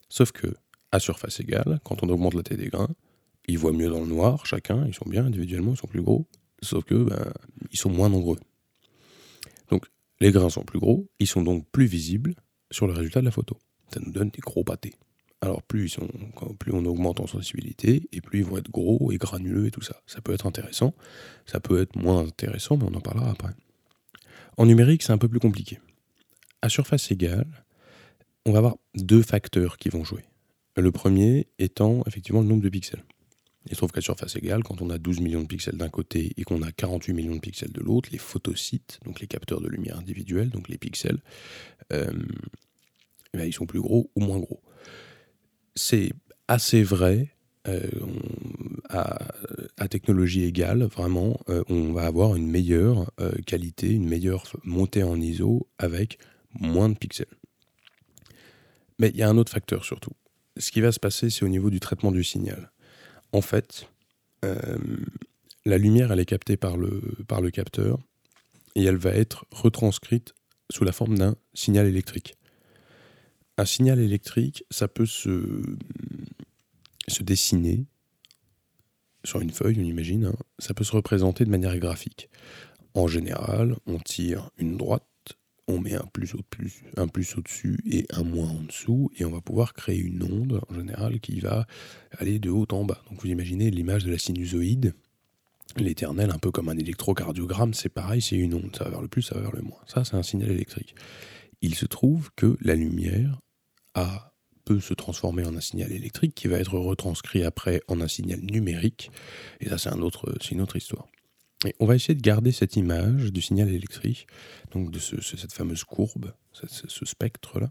Sauf 0.09 0.33
que, 0.33 0.55
à 0.91 0.99
surface 0.99 1.41
égale, 1.41 1.81
quand 1.85 2.03
on 2.03 2.09
augmente 2.09 2.35
la 2.35 2.43
taille 2.43 2.59
des 2.59 2.69
grains, 2.69 2.95
ils 3.49 3.59
voient 3.59 3.73
mieux 3.73 3.89
dans 3.89 4.01
le 4.01 4.07
noir, 4.07 4.47
chacun, 4.47 4.87
ils 4.87 4.95
sont 4.95 5.09
bien 5.09 5.27
individuellement, 5.27 5.73
ils 5.73 5.79
sont 5.79 5.87
plus 5.87 6.03
gros, 6.03 6.27
sauf 6.63 6.85
que 6.85 6.95
ben, 6.95 7.33
ils 7.71 7.79
sont 7.79 7.91
moins 7.91 8.09
nombreux. 8.09 8.39
Donc 9.71 9.87
les 10.21 10.31
grains 10.31 10.51
sont 10.51 10.65
plus 10.65 10.79
gros, 10.79 11.09
ils 11.19 11.27
sont 11.27 11.43
donc 11.43 11.67
plus 11.71 11.87
visibles 11.87 12.35
sur 12.73 12.87
le 12.87 12.93
résultat 12.93 13.21
de 13.21 13.27
la 13.27 13.31
photo. 13.31 13.57
Ça 13.93 14.01
nous 14.01 14.13
donne 14.13 14.31
des 14.31 14.41
gros 14.41 14.65
pâtés. 14.65 14.95
Alors 15.41 15.63
plus, 15.63 15.89
sont, 15.89 16.09
plus 16.59 16.73
on 16.73 16.85
augmente 16.85 17.21
en 17.21 17.27
sensibilité, 17.27 18.09
et 18.13 18.21
plus 18.21 18.41
ils 18.41 18.45
vont 18.45 18.59
être 18.59 18.71
gros 18.71 19.11
et 19.11 19.19
granuleux 19.19 19.67
et 19.67 19.71
tout 19.71 19.83
ça. 19.83 20.01
Ça 20.07 20.21
peut 20.21 20.33
être 20.33 20.47
intéressant, 20.47 20.95
ça 21.47 21.59
peut 21.59 21.81
être 21.81 21.97
moins 21.97 22.21
intéressant, 22.21 22.77
mais 22.77 22.85
on 22.85 22.95
en 22.95 23.01
parlera 23.01 23.31
après. 23.31 23.51
En 24.57 24.67
numérique, 24.67 25.03
c'est 25.03 25.13
un 25.13 25.19
peu 25.19 25.29
plus 25.29 25.41
compliqué. 25.41 25.81
À 26.63 26.69
surface 26.69 27.11
égale, 27.11 27.65
on 28.47 28.53
va 28.53 28.59
avoir 28.59 28.77
deux 28.95 29.23
facteurs 29.23 29.79
qui 29.79 29.89
vont 29.89 30.05
jouer. 30.05 30.25
Le 30.77 30.93
premier 30.93 31.49
étant 31.59 32.03
effectivement 32.07 32.41
le 32.41 32.47
nombre 32.47 32.63
de 32.63 32.69
pixels. 32.69 33.05
Il 33.67 33.73
se 33.73 33.77
trouve 33.77 33.93
qu'à 33.93 34.01
surface 34.01 34.35
égale, 34.37 34.63
quand 34.65 34.83
on 34.83 34.91
a 34.91 34.99
12 34.99 35.21
millions 35.21 35.43
de 35.43 35.47
pixels 35.47 35.77
d'un 35.77 35.89
côté 35.89 36.33
et 36.37 36.43
qu'on 36.43 36.63
a 36.63 36.73
48 36.73 37.13
millions 37.13 37.37
de 37.37 37.41
pixels 37.41 37.73
de 37.73 37.81
l'autre, 37.81 38.09
les 38.13 38.19
photosites, 38.19 38.99
donc 39.05 39.21
les 39.21 39.27
capteurs 39.27 39.61
de 39.61 39.69
lumière 39.69 39.99
individuels, 39.99 40.51
donc 40.51 40.69
les 40.69 40.79
pixels, 40.79 41.19
euh, 41.93 42.11
ben, 43.33 43.45
ils 43.45 43.53
sont 43.53 43.67
plus 43.67 43.81
gros 43.81 44.11
ou 44.17 44.21
moins 44.21 44.39
gros. 44.39 44.61
C'est 45.75 46.13
assez 46.49 46.83
vrai. 46.83 47.29
Euh, 47.69 47.89
à, 48.89 49.87
technologie 49.89 50.43
égale, 50.43 50.83
vraiment, 50.83 51.39
euh, 51.49 51.63
on 51.69 51.93
va 51.93 52.07
avoir 52.07 52.35
une 52.35 52.49
meilleure 52.49 53.13
qualité, 53.47 53.91
une 53.91 54.09
meilleure 54.09 54.45
montée 54.65 55.05
en 55.05 55.21
ISO 55.21 55.69
avec 55.79 56.19
moins 56.59 56.89
de 56.89 56.97
pixels. 56.97 57.27
Mais 58.99 59.11
il 59.11 59.17
y 59.17 59.23
a 59.23 59.29
un 59.29 59.37
autre 59.37 59.53
facteur 59.53 59.85
surtout. 59.85 60.13
Ce 60.57 60.73
qui 60.73 60.81
va 60.81 60.91
se 60.91 60.99
passer, 60.99 61.31
c'est 61.31 61.45
au 61.45 61.49
niveau 61.49 61.71
du 61.71 61.79
traitement 61.79 62.11
du 62.11 62.25
signal 62.25 62.72
en 63.33 63.41
fait, 63.41 63.89
euh, 64.45 64.79
la 65.65 65.79
lumière, 65.79 66.13
elle 66.13 66.21
est 66.21 66.27
captée 66.27 66.57
par 66.57 66.77
le, 66.77 67.51
capteur 67.51 67.99
et 68.75 68.85
elle 68.85 68.97
va 68.97 69.11
être 69.11 69.47
retranscrite 69.51 70.35
sous 70.71 70.85
la 70.85 70.93
forme 70.93 71.19
d'un 71.19 71.37
signal 71.55 71.87
électrique. 71.87 72.37
Un 73.59 73.65
signal 73.65 74.01
électrique, 74.01 74.65
ça 74.71 74.89
peut 74.89 75.07
se, 75.07 75.63
se 77.09 77.23
dessiner 77.23 77.85
sur 79.25 79.41
une 79.41 79.51
feuille, 79.51 79.79
on 79.79 79.85
imagine, 79.85 80.27
hein. 80.27 80.37
ça 80.59 80.75
peut 80.75 80.85
se 80.85 80.93
représenter 80.93 81.45
de 81.45 81.51
manière 81.51 81.79
graphique. 81.79 82.29
En 82.95 83.07
général, 83.07 83.77
on 83.87 83.99
tire 83.99 84.51
une 84.59 84.77
droite, 84.77 85.07
on 85.73 85.81
met 85.81 85.95
un 85.95 86.07
plus, 86.13 86.35
au 86.35 86.43
plus, 86.43 86.83
un 86.97 87.09
plus 87.09 87.37
au-dessus 87.37 87.79
et 87.91 88.07
un 88.11 88.23
moins 88.23 88.51
en 88.51 88.63
dessous, 88.63 89.11
et 89.17 89.25
on 89.25 89.31
va 89.31 89.41
pouvoir 89.41 89.75
créer 89.75 89.99
une 89.99 90.23
onde, 90.23 90.61
en 90.69 90.75
général, 90.75 91.21
qui 91.21 91.41
va 91.41 91.67
aller 92.19 92.39
de 92.39 92.51
haut 92.51 92.67
en 92.71 92.85
bas. 92.85 93.03
Donc 93.11 93.23
vous 93.23 93.29
imaginez 93.29 93.71
l'image 93.71 94.05
de 94.05 94.11
la 94.11 94.19
sinusoïde, 94.19 94.95
l'éternel, 95.77 96.31
un 96.31 96.39
peu 96.39 96.51
comme 96.51 96.69
un 96.69 96.77
électrocardiogramme, 96.77 97.75
c'est 97.75 97.89
pareil, 97.89 98.21
c'est 98.21 98.37
une 98.37 98.55
onde, 98.55 98.75
ça 98.77 98.85
va 98.85 98.91
vers 98.91 99.03
le 99.03 99.09
plus, 99.09 99.23
ça 99.23 99.35
va 99.35 99.43
vers 99.43 99.57
le 99.57 99.63
moins. 99.63 99.81
Ça, 99.87 100.05
c'est 100.05 100.15
un 100.15 100.23
signal 100.23 100.51
électrique. 100.51 100.95
Il 101.61 101.75
se 101.75 101.87
trouve 101.87 102.31
que 102.37 102.57
la 102.61 102.75
lumière 102.75 103.41
a, 103.95 104.33
peut 104.65 104.81
se 104.81 104.95
transformer 104.95 105.45
en 105.45 105.57
un 105.57 105.61
signal 105.61 105.93
électrique 105.93 106.35
qui 106.35 106.49
va 106.49 106.59
être 106.59 106.79
retranscrit 106.79 107.45
après 107.45 107.81
en 107.89 108.01
un 108.01 108.09
signal 108.09 108.41
numérique, 108.41 109.11
et 109.61 109.69
ça, 109.69 109.79
c'est 109.79 109.91
un 109.91 109.97
une 109.97 110.61
autre 110.61 110.77
histoire. 110.77 111.09
On 111.79 111.87
va 111.87 111.95
essayer 111.95 112.15
de 112.15 112.21
garder 112.21 112.53
cette 112.53 112.77
image 112.77 113.33
du 113.33 113.41
signal 113.41 113.69
électrique, 113.69 114.27
donc 114.73 114.91
de 114.91 114.99
cette 114.99 115.53
fameuse 115.53 115.85
courbe, 115.85 116.33
ce, 116.53 117.05
spectre-là, 117.05 117.71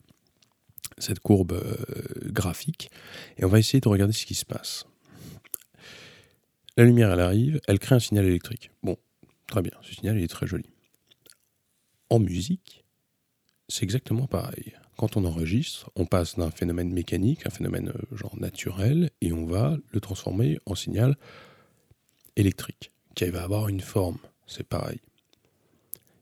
cette 0.98 1.20
courbe 1.20 1.54
euh, 1.54 2.32
graphique, 2.32 2.90
et 3.38 3.46
on 3.46 3.50
va 3.50 3.60
essayer 3.60 3.82
de 3.82 3.90
regarder 3.90 4.14
ce 4.14 4.26
qui 4.26 4.36
se 4.36 4.46
passe. 4.46 4.86
La 6.78 6.86
lumière, 6.86 7.12
elle 7.12 7.20
arrive, 7.20 7.60
elle 7.68 7.80
crée 7.80 7.96
un 7.96 8.00
signal 8.00 8.26
électrique. 8.26 8.72
Bon, 8.82 8.98
très 9.48 9.62
bien, 9.62 9.74
ce 9.82 9.94
signal, 9.94 10.22
est 10.22 10.28
très 10.28 10.48
joli. 10.48 10.70
En 12.10 12.20
musique, 12.20 12.86
c'est 13.68 13.84
exactement 13.84 14.28
pareil. 14.28 14.74
Quand 14.98 15.18
on 15.18 15.26
enregistre, 15.26 15.90
on 15.96 16.06
passe 16.06 16.38
d'un 16.38 16.52
phénomène 16.52 16.94
mécanique, 16.94 17.46
un 17.46 17.50
phénomène 17.50 17.90
euh, 17.90 18.16
genre 18.16 18.38
naturel, 18.38 19.10
et 19.20 19.34
on 19.34 19.46
va 19.46 19.78
le 19.92 20.00
transformer 20.00 20.60
en 20.66 20.76
signal 20.76 21.18
électrique 22.38 22.92
qui 23.16 23.26
va 23.30 23.44
avoir 23.44 23.68
une 23.68 23.82
forme. 23.82 24.18
C'est 24.48 24.68
pareil. 24.68 25.00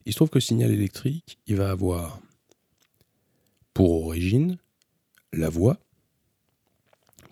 Il 0.05 0.13
se 0.13 0.17
trouve 0.17 0.29
que 0.29 0.38
le 0.38 0.41
signal 0.41 0.72
électrique, 0.72 1.38
il 1.48 1.55
va 1.55 1.72
avoir 1.72 2.19
pour 3.74 4.05
origine 4.05 4.58
la 5.31 5.50
voix, 5.50 5.77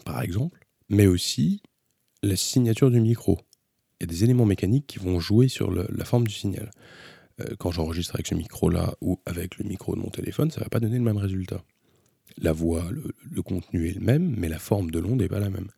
par 0.05 0.21
exemple, 0.21 0.65
mais 0.89 1.07
aussi 1.07 1.61
la 2.23 2.35
signature 2.35 2.91
du 2.91 3.01
micro. 3.01 3.39
Il 3.99 4.03
y 4.03 4.05
a 4.05 4.07
des 4.07 4.23
éléments 4.23 4.45
mécaniques 4.45 4.87
qui 4.87 4.99
vont 4.99 5.19
jouer 5.19 5.47
sur 5.47 5.71
la 5.71 6.05
forme 6.05 6.27
du 6.27 6.33
signal. 6.33 6.71
Euh, 7.41 7.55
quand 7.57 7.71
j'enregistre 7.71 8.15
avec 8.15 8.27
ce 8.27 8.35
micro-là 8.35 8.95
ou 9.01 9.19
avec 9.25 9.57
le 9.57 9.65
micro 9.65 9.95
de 9.95 9.99
mon 9.99 10.09
téléphone, 10.09 10.51
ça 10.51 10.59
ne 10.59 10.65
va 10.65 10.69
pas 10.69 10.79
donner 10.79 10.97
le 10.97 11.03
même 11.03 11.17
résultat. 11.17 11.63
La 12.37 12.51
voix, 12.51 12.89
le, 12.91 13.13
le 13.29 13.41
contenu 13.41 13.89
est 13.89 13.93
le 13.93 14.01
même, 14.01 14.35
mais 14.37 14.49
la 14.49 14.59
forme 14.59 14.91
de 14.91 14.99
l'onde 14.99 15.19
n'est 15.19 15.27
pas 15.27 15.39
la 15.39 15.49
même. 15.49 15.69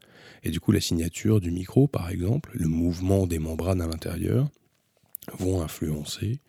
Et 0.43 0.51
du 0.51 0.59
coup, 0.59 0.71
la 0.71 0.81
signature 0.81 1.39
du 1.39 1.51
micro, 1.51 1.87
par 1.87 2.09
exemple, 2.09 2.51
le 2.53 2.67
mouvement 2.67 3.27
des 3.27 3.39
membranes 3.39 3.81
à 3.81 3.87
l'intérieur, 3.87 4.49
vont 5.37 5.61
influencer 5.61 6.39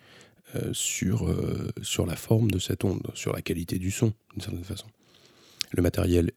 euh, 0.56 0.73
sur, 0.73 1.28
euh, 1.28 1.70
sur 1.82 2.06
la 2.06 2.16
forme 2.16 2.50
de 2.50 2.59
cette 2.59 2.85
onde, 2.85 3.02
sur 3.14 3.32
la 3.32 3.42
qualité 3.42 3.78
du 3.78 3.90
son, 3.90 4.12
d'une 4.32 4.42
certaine 4.42 4.64
façon. 4.64 4.87
Le 5.73 5.82
matériel 5.82 6.32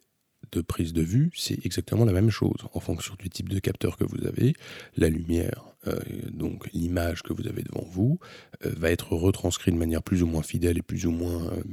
de 0.52 0.62
prise 0.62 0.94
de 0.94 1.02
vue, 1.02 1.32
c'est 1.36 1.66
exactement 1.66 2.06
la 2.06 2.14
même 2.14 2.30
chose. 2.30 2.66
En 2.74 2.80
fonction 2.80 3.16
du 3.18 3.30
type 3.30 3.50
de 3.50 3.60
capteur 3.60 3.98
que 3.98 4.04
vous 4.04 4.26
avez, 4.26 4.54
la 4.98 5.10
lumière, 5.10 5.66
euh, 5.88 6.00
donc 6.32 6.70
l'image 6.74 7.24
que 7.24 7.34
vous 7.34 7.48
avez 7.48 7.64
devant 7.64 7.86
vous, 7.90 8.20
euh, 8.66 8.72
va 8.76 8.92
être 8.92 9.14
retranscrite 9.14 9.74
de 9.74 9.80
manière 9.80 10.04
plus 10.04 10.24
ou 10.24 10.28
moins 10.28 10.44
fidèle 10.44 10.78
et 10.78 10.82
plus 10.82 11.06
ou 11.06 11.12
moins, 11.12 11.48
euh, 11.54 11.64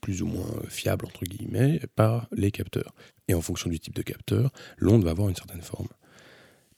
plus 0.00 0.22
ou 0.22 0.26
moins 0.26 0.50
fiable, 0.68 1.06
entre 1.06 1.24
guillemets, 1.24 1.80
par 1.96 2.28
les 2.32 2.50
capteurs. 2.50 2.94
Et 3.28 3.34
en 3.34 3.40
fonction 3.40 3.70
du 3.70 3.78
type 3.78 3.94
de 3.94 4.02
capteur, 4.02 4.52
l'onde 4.76 5.04
va 5.04 5.10
avoir 5.10 5.28
une 5.28 5.36
certaine 5.36 5.62
forme. 5.62 5.88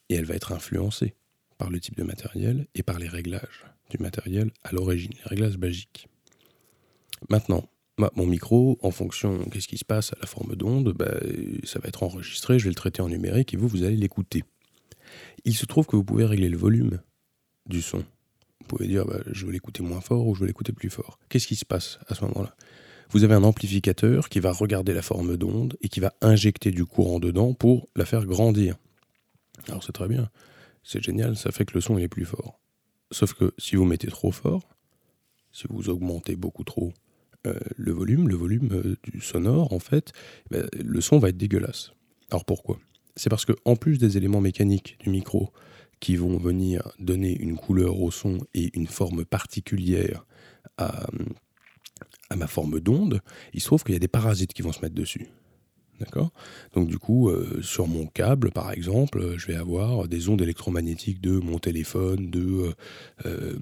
Et 0.09 0.15
elle 0.15 0.25
va 0.25 0.35
être 0.35 0.53
influencée 0.53 1.15
par 1.59 1.71
le 1.71 1.81
type 1.81 1.97
de 1.97 2.03
matériel 2.03 2.67
et 2.75 2.83
par 2.83 2.99
les 2.99 3.09
réglages 3.09 3.65
du 3.91 3.99
matériel 3.99 4.51
à 4.65 4.73
l'origine, 4.73 5.13
les 5.13 5.29
réglages 5.29 5.59
magiques. 5.59 6.09
Maintenant, 7.29 7.69
bah, 7.99 8.11
mon 8.17 8.27
micro, 8.27 8.79
en 8.83 8.91
fonction 8.91 9.45
qu'est-ce 9.51 9.69
qui 9.69 9.79
se 9.79 9.85
passe 9.85 10.13
à 10.13 10.17
la 10.21 10.27
forme 10.27 10.57
d'onde, 10.57 10.93
bah, 10.93 11.15
ça 11.65 11.79
va 11.79 11.89
être 11.89 12.03
enregistré, 12.03 12.59
je 12.59 12.65
vais 12.65 12.71
le 12.71 12.75
traiter 12.75 13.03
en 13.03 13.09
numérique 13.09 13.55
et 13.55 13.57
vous, 13.57 13.69
vous 13.69 13.85
allez 13.85 13.97
l'écouter. 13.97 14.45
Il 15.45 15.55
se 15.55 15.67
trouve 15.67 15.87
que 15.87 15.97
vous 15.97 16.05
pouvez 16.05 16.25
régler 16.25 16.49
le 16.49 16.57
volume 16.57 17.01
du 17.67 17.83
son. 17.83 17.99
Vous 18.61 18.67
pouvez 18.67 18.87
dire 18.87 19.05
bah, 19.05 19.21
je 19.31 19.45
veux 19.45 19.53
l'écouter 19.53 19.83
moins 19.83 20.01
fort 20.01 20.27
ou 20.27 20.35
je 20.35 20.41
veux 20.41 20.47
l'écouter 20.47 20.73
plus 20.73 20.91
fort. 20.91 21.19
Qu'est-ce 21.29 21.47
qui 21.47 21.57
se 21.57 21.65
passe 21.65 21.99
à 22.09 22.15
ce 22.15 22.25
moment-là? 22.25 22.55
Vous 23.11 23.25
avez 23.25 23.35
un 23.35 23.45
amplificateur 23.45 24.31
qui 24.31 24.41
va 24.41 24.53
regarder 24.53 24.95
la 24.95 25.03
forme 25.03 25.37
d'onde 25.37 25.77
et 25.83 25.89
qui 25.89 26.01
va 26.01 26.15
injecter 26.23 26.71
du 26.71 26.87
courant 26.87 27.21
dedans 27.21 27.53
pour 27.53 27.89
la 27.95 28.07
faire 28.07 28.25
grandir. 28.25 28.77
Alors 29.69 29.85
c'est 29.85 29.93
très 29.93 30.09
bien, 30.09 30.31
c'est 30.83 31.03
génial, 31.03 31.37
ça 31.37 31.53
fait 31.53 31.67
que 31.67 31.75
le 31.75 31.83
son 31.83 31.99
est 31.99 32.09
plus 32.09 32.25
fort. 32.25 32.59
Sauf 33.11 33.35
que 33.35 33.53
si 33.59 33.77
vous 33.77 33.85
mettez 33.85 34.09
trop 34.09 34.33
fort, 34.33 34.63
si 35.53 35.67
vous 35.69 35.91
augmentez 35.91 36.37
beaucoup 36.37 36.65
trop 36.65 36.95
euh, 37.47 37.59
le 37.77 37.93
volume, 37.93 38.29
le 38.29 38.37
volume 38.37 38.69
euh, 38.73 38.97
du 39.05 39.21
sonore, 39.21 39.73
en 39.73 39.79
fait, 39.79 40.13
ben, 40.51 40.69
le 40.83 41.01
son 41.01 41.19
va 41.19 41.31
être 41.31 41.37
dégueulasse. 41.37 41.93
Alors 42.31 42.45
pourquoi? 42.45 42.79
C'est 43.17 43.31
parce 43.31 43.45
que 43.45 43.53
en 43.65 43.77
plus 43.77 43.99
des 43.99 44.17
éléments 44.17 44.41
mécaniques 44.41 44.97
du 45.01 45.11
micro 45.11 45.53
qui 46.01 46.17
vont 46.17 46.39
venir 46.39 46.91
donner 46.99 47.37
une 47.37 47.57
couleur 47.57 48.01
au 48.01 48.11
son 48.11 48.39
et 48.55 48.71
une 48.75 48.87
forme 48.87 49.25
particulière 49.25 50.25
à, 50.79 51.07
à 52.31 52.37
ma 52.37 52.47
forme 52.47 52.81
d'onde, 52.81 53.21
il 53.53 53.61
se 53.61 53.67
trouve 53.67 53.85
qu'il 53.85 53.93
y 53.93 53.97
a 53.97 54.01
des 54.01 54.09
parasites 54.09 54.53
qui 54.53 54.63
vont 54.63 54.73
se 54.73 54.81
mettre 54.81 54.95
dessus. 54.95 55.29
D'accord 56.01 56.33
Donc 56.73 56.89
du 56.89 56.99
coup, 56.99 57.29
euh, 57.29 57.61
sur 57.63 57.87
mon 57.87 58.07
câble, 58.07 58.51
par 58.51 58.73
exemple, 58.73 59.21
euh, 59.21 59.39
je 59.39 59.47
vais 59.47 59.55
avoir 59.55 60.09
des 60.09 60.29
ondes 60.29 60.41
électromagnétiques 60.41 61.21
de 61.21 61.39
mon 61.39 61.59
téléphone, 61.59 62.31
de 62.31 62.75
euh, 63.27 63.59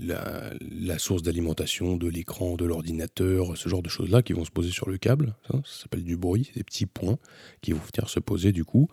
la, 0.00 0.98
source 0.98 1.22
d'alimentation, 1.22 1.96
de 1.96 2.08
l'écran, 2.08 2.56
de 2.56 2.66
l'ordinateur, 2.66 3.56
ce 3.56 3.68
genre 3.68 3.82
de 3.82 3.88
choses-là 3.88 4.22
qui 4.22 4.32
vont 4.32 4.44
se 4.44 4.50
poser 4.50 4.70
sur 4.70 4.88
le 4.88 4.98
câble. 4.98 5.34
Ça, 5.50 5.60
s'appelle 5.64 6.04
du 6.04 6.16
bruit, 6.16 6.50
des 6.54 6.62
petits 6.62 6.86
points 6.86 7.18
qui 7.62 7.72
vont 7.72 7.80
venir 7.80 8.08
se 8.08 8.20
poser 8.20 8.52
du 8.52 8.64
coup 8.64 8.88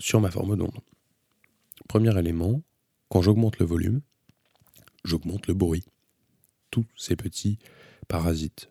sur 0.00 0.20
ma 0.20 0.30
forme 0.30 0.56
d'onde. 0.56 0.78
Premier 1.88 2.18
élément, 2.18 2.62
quand 3.08 3.22
j'augmente 3.22 3.58
le 3.58 3.66
volume, 3.66 4.00
j'augmente 5.04 5.46
le 5.46 5.54
bruit. 5.54 5.84
Tous 6.70 6.84
ces 6.96 7.16
petits 7.16 7.58
parasites. 8.08 8.68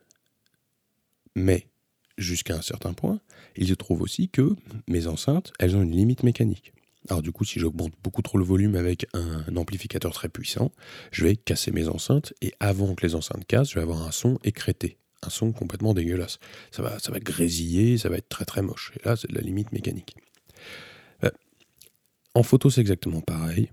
Mais 1.36 1.68
jusqu'à 2.18 2.56
un 2.56 2.62
certain 2.62 2.94
point, 2.94 3.20
il 3.56 3.68
se 3.68 3.74
trouve 3.74 4.02
aussi 4.02 4.30
que 4.30 4.56
mes 4.88 5.08
enceintes, 5.08 5.54
elles 5.60 5.76
ont 5.76 5.82
une 5.82 5.96
limite 5.96 6.24
mécanique. 6.24 6.74
Alors 7.10 7.22
du 7.22 7.32
coup, 7.32 7.46
si 7.46 7.60
j'augmente 7.60 7.94
beaucoup 8.04 8.22
trop 8.22 8.38
le 8.38 8.44
volume 8.44 8.76
avec 8.76 9.08
un 9.14 9.56
amplificateur 9.56 10.14
très 10.14 10.30
puissant, 10.30 10.72
je 11.12 11.24
vais 11.24 11.36
casser 11.36 11.72
mes 11.72 11.88
enceintes 11.88 12.34
et 12.42 12.54
avant 12.60 12.96
que 12.96 13.06
les 13.06 13.16
enceintes 13.16 13.46
cassent, 13.46 13.70
je 13.70 13.76
vais 13.76 13.82
avoir 13.82 14.06
un 14.06 14.12
son 14.12 14.40
écrété, 14.44 14.98
un 15.24 15.30
son 15.30 15.54
complètement 15.54 15.94
dégueulasse. 15.94 16.40
Ça 16.72 16.82
va, 16.82 17.00
ça 17.00 17.12
va 17.12 17.20
grésiller, 17.20 17.98
ça 17.98 18.10
va 18.10 18.18
être 18.18 18.30
très 18.30 18.46
très 18.46 18.62
moche. 18.62 18.92
Et 18.98 19.08
là, 19.08 19.16
c'est 19.16 19.30
de 19.30 19.36
la 19.36 19.42
limite 19.42 19.72
mécanique. 19.72 20.16
Euh, 21.24 21.30
en 22.34 22.44
photo, 22.44 22.70
c'est 22.70 22.82
exactement 22.82 23.22
pareil. 23.22 23.70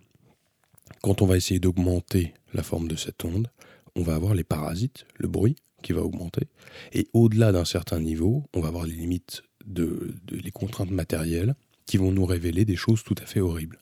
Quand 1.02 1.20
on 1.20 1.26
va 1.26 1.36
essayer 1.36 1.58
d'augmenter 1.58 2.34
la 2.52 2.62
forme 2.62 2.86
de 2.86 2.96
cette 2.96 3.24
onde, 3.24 3.50
on 3.96 4.02
va 4.02 4.14
avoir 4.14 4.34
les 4.34 4.44
parasites, 4.44 5.06
le 5.16 5.28
bruit, 5.28 5.56
qui 5.85 5.93
va 5.93 6.03
augmenter. 6.03 6.49
Et 6.93 7.07
au-delà 7.12 7.53
d'un 7.53 7.64
certain 7.64 8.00
niveau, 8.00 8.49
on 8.55 8.61
va 8.61 8.69
avoir 8.69 8.87
les 8.87 8.95
limites 8.95 9.43
de, 9.64 10.14
les 10.31 10.50
contraintes 10.50 10.91
matérielles 10.91 11.55
qui 11.87 11.99
vont 11.99 12.11
nous 12.11 12.25
révéler 12.25 12.64
des 12.64 12.75
choses 12.75 13.05
tout 13.05 13.14
à 13.23 13.26
fait 13.26 13.41
horribles. 13.41 13.79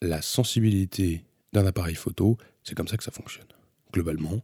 La 0.00 0.22
sensibilité 0.22 1.24
d'un 1.52 1.66
appareil 1.66 1.94
photo, 1.94 2.38
c'est 2.64 2.74
comme 2.74 2.88
ça 2.88 2.96
que 2.96 3.04
ça 3.04 3.10
fonctionne. 3.10 3.46
Globalement, 3.92 4.40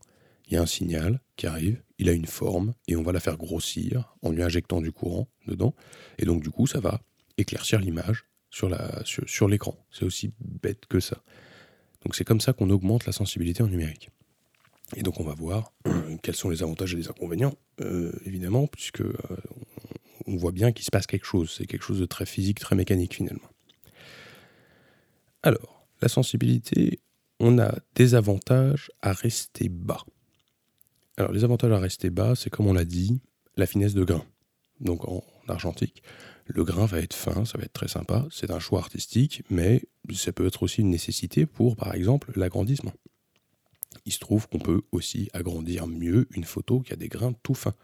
il 0.47 0.55
y 0.55 0.57
a 0.57 0.63
un 0.63 0.67
signal 0.67 1.21
qui 1.37 1.47
arrive, 1.47 1.83
il 1.99 2.09
a 2.09 2.13
une 2.13 2.27
forme, 2.27 2.75
et 2.87 2.95
on 2.95 3.03
va 3.03 3.13
la 3.13 3.21
faire 3.21 3.39
grossir 3.39 4.15
en 4.23 4.31
lui 4.31 4.43
injectant 4.43 4.81
du 4.81 4.93
courant 4.93 5.29
dedans. 5.47 5.75
Et 6.19 6.27
donc 6.27 6.43
du 6.43 6.51
coup, 6.51 6.67
ça 6.67 6.81
va 6.81 7.01
éclaircir 7.39 7.81
l'image 7.81 8.27
sur, 8.51 8.69
la, 8.69 9.03
sur, 9.05 9.29
sur 9.29 9.49
l'écran. 9.49 9.77
C'est 9.91 10.05
aussi 10.05 10.33
bête 10.41 10.85
que 10.87 11.01
ça. 11.01 11.23
Donc 12.05 12.15
c'est 12.15 12.25
comme 12.25 12.41
ça 12.41 12.53
qu'on 12.53 12.71
augmente 12.71 13.07
la 13.07 13.13
sensibilité 13.13 13.63
en 13.63 13.69
numérique. 13.69 14.11
Et 14.95 15.03
donc 15.03 15.19
on 15.19 15.25
va 15.25 15.35
voir 15.35 15.73
quels 16.23 16.37
sont 16.37 16.51
les 16.51 16.63
avantages 16.63 16.95
et 16.95 16.97
les 16.97 17.09
inconvénients, 17.09 17.55
euh, 17.81 18.13
évidemment, 18.25 18.67
puisque 18.67 19.01
euh, 19.01 19.17
on 20.27 20.37
voit 20.37 20.53
bien 20.53 20.73
qu'il 20.73 20.85
se 20.85 20.91
passe 20.91 21.07
quelque 21.07 21.27
chose. 21.27 21.55
C'est 21.57 21.67
quelque 21.67 21.83
chose 21.83 22.01
de 22.01 22.07
très 22.07 22.27
physique, 22.27 22.61
très 22.61 22.77
mécanique 22.77 23.15
finalement. 23.15 23.49
Alors, 25.43 25.87
la 26.01 26.09
sensibilité, 26.09 27.01
on 27.41 27.59
a 27.59 27.75
des 27.95 28.15
avantages 28.15 28.91
à 29.03 29.13
rester 29.13 29.69
bas. 29.69 30.05
Alors 31.17 31.33
les 31.33 31.45
avantages 31.45 31.73
à 31.73 31.79
rester 31.79 32.11
bas, 32.11 32.35
c'est 32.35 32.51
comme 32.51 32.67
on 32.67 32.75
l'a 32.75 32.85
dit, 32.85 33.21
la 33.57 33.67
finesse 33.67 33.95
de 33.95 34.05
grain. 34.05 34.25
Donc 34.81 35.09
en 35.09 35.25
argentique, 35.49 36.03
le 36.47 36.65
grain 36.65 36.87
va 36.87 36.99
être 36.99 37.15
fin, 37.15 37.45
ça 37.45 37.59
va 37.59 37.65
être 37.65 37.73
très 37.73 37.89
sympa, 37.89 38.27
c'est 38.31 38.51
un 38.51 38.59
choix 38.59 38.81
artistique, 38.81 39.43
mais 39.51 39.83
ça 40.15 40.33
peut 40.33 40.47
être 40.47 40.63
aussi 40.63 40.83
une 40.83 40.91
nécessité 40.91 41.47
pour, 41.47 41.77
par 41.77 41.95
exemple, 41.95 42.31
l'agrandissement. 42.37 42.93
Il 44.07 44.13
se 44.13 44.19
trouve 44.19 44.49
qu'on 44.49 44.59
peut 44.59 44.83
aussi 44.93 45.29
agrandir 45.35 45.87
mieux 45.87 46.27
une 46.31 46.45
photo 46.45 46.81
qui 46.81 46.93
a 46.93 46.97
des 46.97 47.09
grains 47.09 47.35
tout 47.43 47.55
fins. 47.55 47.75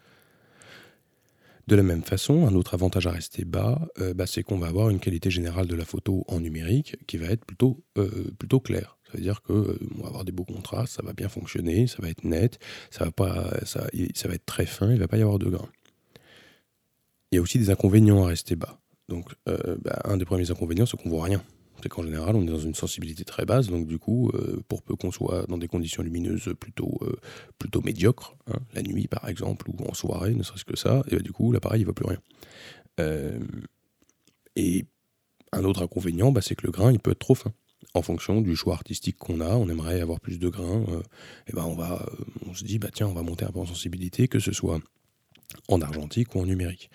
De 1.69 1.77
la 1.77 1.83
même 1.83 2.03
façon, 2.03 2.47
un 2.47 2.55
autre 2.55 2.75
avantage 2.75 3.07
à 3.07 3.13
rester 3.13 3.45
bas, 3.45 3.87
euh, 4.01 4.15
bah, 4.15 4.27
c'est 4.27 4.43
qu'on 4.43 4.59
va 4.59 4.67
avoir 4.67 4.91
une 4.91 4.99
qualité 4.99 5.31
générale 5.31 5.67
de 5.67 5.77
la 5.77 5.85
photo 5.85 6.25
en 6.27 6.41
numérique 6.41 6.97
qui 7.07 7.19
va 7.19 7.27
être 7.27 7.45
plutôt, 7.45 7.85
euh, 7.99 8.31
claire. 8.65 8.99
Ça 9.05 9.13
veut 9.17 9.23
dire 9.23 9.43
qu'on 9.43 9.55
euh, 9.55 9.79
va 9.99 10.09
avoir 10.09 10.25
des 10.25 10.33
beaux 10.33 10.45
contrastes, 10.45 10.95
ça 10.95 11.03
va 11.03 11.13
bien 11.13 11.29
fonctionner, 11.29 11.87
ça 11.87 11.99
va 12.01 12.09
être 12.09 12.25
net, 12.25 12.59
ça 12.91 13.05
va, 13.05 13.13
pas, 13.13 13.53
ça, 13.65 13.81
va 13.81 14.35
être 14.35 14.47
très 14.47 14.67
fin, 14.67 14.89
il 14.89 14.95
ne 14.95 15.01
va 15.01 15.09
pas 15.09 15.19
y 15.19 15.23
avoir 15.23 15.39
de 15.39 15.49
grains. 15.49 15.71
Il 17.31 17.37
y 17.37 17.39
a 17.39 17.43
aussi 17.43 17.59
des 17.59 17.71
inconvénients 17.71 18.25
à 18.25 18.29
rester 18.29 18.57
bas. 18.57 18.81
Donc, 19.09 19.33
bah, 19.47 20.01
un 20.05 20.17
des 20.17 20.25
premiers 20.25 20.51
inconvénients, 20.51 20.87
c'est 20.87 20.97
qu'on 20.97 21.11
voit 21.11 21.25
rien 21.25 21.43
c'est 21.83 21.89
qu'en 21.89 22.05
général, 22.05 22.37
on 22.37 22.43
est 22.43 22.51
dans 22.51 22.59
une 22.59 22.75
sensibilité 22.75 23.25
très 23.25 23.45
basse, 23.45 23.69
donc 23.69 23.87
du 23.87 23.99
coup, 23.99 24.31
euh, 24.35 24.63
pour 24.69 24.83
peu 24.83 24.95
qu'on 24.95 25.11
soit 25.11 25.47
dans 25.49 25.59
des 25.59 25.69
conditions 25.69 26.03
lumineuses 26.03 26.55
plutôt, 26.59 26.99
euh, 27.03 27.17
plutôt 27.59 27.81
médiocres, 27.81 28.37
hein, 28.47 28.59
la 28.75 28.83
nuit 28.83 29.09
par 29.09 29.29
exemple, 29.29 29.69
ou 29.69 29.77
en 29.89 29.95
soirée, 29.95 30.35
ne 30.35 30.43
serait-ce 30.43 30.65
que 30.65 30.77
ça, 30.77 31.03
et 31.11 31.17
bah, 31.17 31.23
du 31.23 31.33
coup, 31.33 31.51
l'appareil 31.51 31.81
ne 31.81 31.87
voit 31.87 31.95
plus 31.95 32.07
rien. 32.07 32.21
Euh, 33.01 33.41
et 34.55 34.87
un 35.53 35.65
autre 35.65 35.83
inconvénient, 35.83 36.31
bah, 36.31 36.41
c'est 36.41 36.55
que 36.55 36.67
le 36.67 36.73
grain, 36.73 36.93
il 36.93 37.01
peut 37.01 37.11
être 37.11 37.19
trop 37.19 37.35
fin. 37.35 37.53
En 37.95 38.03
fonction 38.03 38.41
du 38.41 38.55
choix 38.55 38.75
artistique 38.75 39.17
qu'on 39.19 39.41
a, 39.41 39.57
on 39.57 39.69
aimerait 39.69 40.01
avoir 40.01 40.21
plus 40.21 40.39
de 40.39 40.49
grains, 40.49 40.85
et 41.49 41.53
ben 41.53 41.65
on, 41.65 41.75
va, 41.75 42.07
on 42.47 42.55
se 42.55 42.65
dit, 42.65 42.79
bah 42.79 42.89
tiens, 42.95 43.09
on 43.09 43.13
va 43.13 43.23
monter 43.23 43.45
un 43.45 43.51
peu 43.51 43.59
en 43.59 43.67
sensibilité, 43.67 44.29
que 44.29 44.39
ce 44.39 44.53
soit 44.53 44.81
en 45.69 45.81
argentique 45.83 46.35
ou 46.35 46.41
en 46.41 46.47
numérique. 46.47 46.91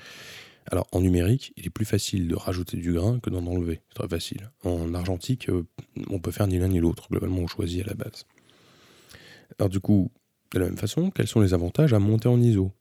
Alors 0.70 0.88
en 0.92 1.02
numérique, 1.02 1.54
il 1.56 1.66
est 1.66 1.70
plus 1.70 1.86
facile 1.86 2.28
de 2.28 2.36
rajouter 2.36 2.78
du 2.78 2.94
grain 2.94 3.20
que 3.20 3.30
d'en 3.30 3.46
enlever. 3.46 3.82
C'est 3.90 3.96
très 3.96 4.08
facile. 4.08 4.52
En 4.64 4.94
argentique, 4.94 5.50
euh, 5.50 5.66
on 6.10 6.20
peut 6.20 6.32
faire 6.32 6.48
ni 6.48 6.60
l'un 6.60 6.68
ni 6.68 6.80
l'autre. 6.80 7.08
Globalement, 7.10 7.40
on 7.40 7.48
choisit 7.48 7.84
à 7.84 7.88
la 7.88 7.94
base. 7.94 8.26
Alors 9.60 9.70
du 9.70 9.80
coup, 9.80 10.12
de 10.54 10.60
la 10.60 10.66
même 10.66 10.78
façon, 10.78 11.10
quels 11.10 11.28
sont 11.28 11.40
les 11.40 11.54
avantages 11.54 11.94
à 11.94 12.00
monter 12.00 12.28
en 12.28 12.42
ISO? 12.42 12.72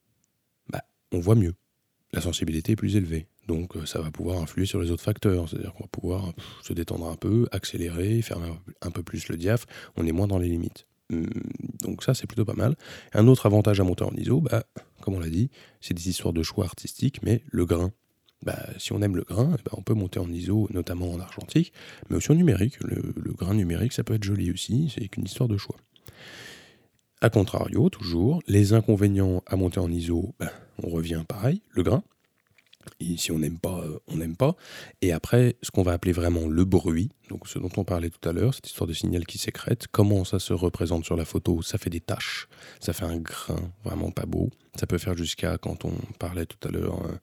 Bah, 0.69 0.83
On 1.13 1.21
voit 1.21 1.37
mieux. 1.37 1.55
La 2.13 2.21
sensibilité 2.21 2.73
est 2.73 2.77
plus 2.77 2.97
élevée. 2.97 3.29
Donc 3.47 3.77
euh, 3.77 3.87
ça 3.87 4.01
va 4.01 4.11
pouvoir 4.11 4.43
influer 4.43 4.67
sur 4.67 4.81
les 4.81 4.91
autres 4.91 5.05
facteurs. 5.05 5.49
C'est-à-dire 5.49 5.73
qu'on 5.73 5.85
va 5.85 5.89
pouvoir 5.89 6.33
se 6.63 6.73
détendre 6.73 7.07
un 7.07 7.17
peu, 7.17 7.47
accélérer, 7.53 8.21
faire 8.23 8.39
un 8.83 8.91
peu 8.91 9.05
plus 9.05 9.29
le 9.29 9.37
diaph. 9.37 9.67
On 9.97 10.07
est 10.07 10.13
moins 10.13 10.27
dans 10.27 10.39
les 10.39 10.49
limites. 10.49 10.87
Hum, 11.13 11.31
donc 11.83 12.03
ça, 12.03 12.15
c'est 12.15 12.27
plutôt 12.27 12.45
pas 12.45 12.55
mal. 12.55 12.75
Un 13.13 13.29
autre 13.29 13.47
avantage 13.47 13.79
à 13.79 13.85
monter 13.85 14.05
en 14.05 14.13
ISO, 14.17 14.41
bah, 14.41 14.65
comme 15.07 15.15
on 15.15 15.21
l'a 15.21 15.31
dit, 15.31 15.51
c'est 15.81 15.95
des 15.95 16.09
histoires 16.09 16.33
de 16.33 16.43
choix 16.43 16.65
artistiques, 16.65 17.23
mais 17.23 17.45
le 17.47 17.65
grain. 17.65 17.93
Bah, 18.43 18.59
si 18.77 18.93
on 18.93 19.01
aime 19.03 19.15
le 19.15 19.23
grain, 19.23 19.57
bah, 19.65 19.71
on 19.75 19.83
peut 19.83 19.95
monter 19.95 20.19
en 20.19 20.29
ISO, 20.29 20.67
notamment 20.73 21.13
en 21.13 21.21
argentique, 21.21 21.73
mais 22.11 22.17
aussi 22.17 22.33
en 22.33 22.35
numérique. 22.35 22.81
Le, 22.81 23.15
grain 23.33 23.55
numérique, 23.55 23.93
ça 23.93 24.03
peut 24.03 24.15
être 24.15 24.25
joli 24.25 24.51
aussi, 24.51 24.93
c'est 24.93 25.07
qu'une 25.07 25.27
histoire 25.27 25.49
de 25.49 25.57
choix. 25.57 25.77
A 27.21 27.31
contrario, 27.31 27.89
toujours, 27.89 28.43
les 28.49 28.73
inconvénients 28.73 29.45
à 29.47 29.55
monter 29.55 29.79
en 29.79 29.93
ISO, 29.93 30.35
bah, 30.41 30.51
on 30.83 30.89
revient 30.89 31.23
pareil, 31.27 31.63
le 31.71 31.85
grain. 31.85 32.03
Si 33.01 33.31
on 33.33 33.39
n'aime 33.39 33.59
pas, 33.59 33.81
euh, 33.81 33.99
on 34.09 34.17
n'aime 34.17 34.37
pas. 34.37 34.57
Et 35.03 35.13
après, 35.13 35.57
ce 35.63 35.71
qu'on 35.71 35.83
va 35.83 35.93
appeler 35.93 36.13
vraiment 36.13 36.47
le 36.47 36.65
bruit, 36.65 37.11
donc 37.29 37.49
ce 37.49 37.59
dont 37.59 37.71
on 37.77 37.85
parlait 37.85 38.11
tout 38.11 38.29
à 38.29 38.33
l'heure, 38.33 38.55
cette 38.55 38.67
histoire 38.67 38.87
de 38.87 38.93
signal 38.93 39.27
qui 39.27 39.39
sécrète, 39.39 39.87
comment 39.91 40.25
ça 40.25 40.39
se 40.39 40.53
représente 40.53 41.05
sur 41.05 41.17
la 41.17 41.25
photo 41.25 41.63
Ça 41.63 41.79
fait 41.79 41.91
des 41.91 42.01
taches, 42.01 42.49
ça 42.81 42.93
fait 42.93 43.05
un 43.05 43.19
grain 43.19 43.73
vraiment 43.85 44.11
pas 44.11 44.27
beau. 44.27 44.51
Ça 44.79 44.87
peut 44.87 44.99
faire 44.99 45.17
jusqu'à, 45.17 45.59
quand 45.59 45.85
on 45.85 45.93
parlait 46.19 46.47
tout 46.47 46.69
à 46.69 46.71
l'heure 46.71 47.03
euh, 47.07 47.17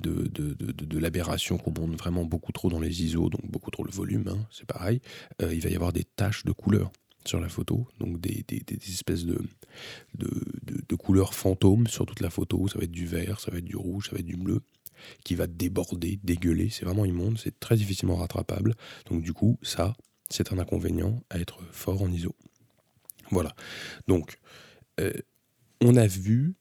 de, 0.00 0.28
de, 0.28 0.54
de, 0.54 0.98
l'aberration 0.98 1.58
qu'on 1.58 1.72
monte 1.72 1.98
vraiment 1.98 2.24
beaucoup 2.24 2.52
trop 2.52 2.68
dans 2.68 2.80
les 2.80 3.02
ISO, 3.02 3.28
donc 3.30 3.44
beaucoup 3.46 3.70
trop 3.70 3.84
le 3.84 3.90
volume, 3.90 4.28
hein, 4.28 4.46
c'est 4.50 4.66
pareil, 4.66 5.00
euh, 5.42 5.52
il 5.52 5.60
va 5.60 5.70
y 5.70 5.74
avoir 5.74 5.92
des 5.92 6.04
taches 6.04 6.44
de 6.44 6.52
couleur 6.52 6.92
sur 7.24 7.40
la 7.40 7.48
photo, 7.48 7.86
donc 7.98 8.20
des, 8.20 8.44
des, 8.48 8.60
des 8.60 8.76
espèces 8.90 9.24
de, 9.24 9.38
de, 10.14 10.30
de, 10.88 10.96
couleurs 10.96 11.34
fantômes 11.34 11.86
sur 11.86 12.06
toute 12.06 12.20
la 12.20 12.30
photo, 12.30 12.68
ça 12.68 12.78
va 12.78 12.84
être 12.84 12.92
du 12.92 13.06
vert, 13.06 13.40
ça 13.40 13.50
va 13.50 13.58
être 13.58 13.64
du 13.64 13.76
rouge, 13.76 14.08
ça 14.08 14.12
va 14.12 14.20
être 14.20 14.26
du 14.26 14.36
bleu 14.36 14.62
qui 15.24 15.34
va 15.34 15.46
déborder, 15.46 16.18
dégueuler. 16.22 16.70
C'est 16.70 16.84
vraiment 16.84 17.04
immonde, 17.04 17.38
c'est 17.38 17.58
très 17.60 17.76
difficilement 17.76 18.16
rattrapable. 18.16 18.74
Donc 19.10 19.22
du 19.22 19.32
coup, 19.32 19.58
ça, 19.62 19.94
c'est 20.30 20.52
un 20.52 20.58
inconvénient 20.58 21.22
à 21.30 21.38
être 21.38 21.62
fort 21.72 22.02
en 22.02 22.10
ISO. 22.10 22.34
Voilà. 23.30 23.54
Donc, 24.06 24.38
euh, 25.00 25.12
on 25.80 25.96
a 25.96 26.06
vu 26.06 26.54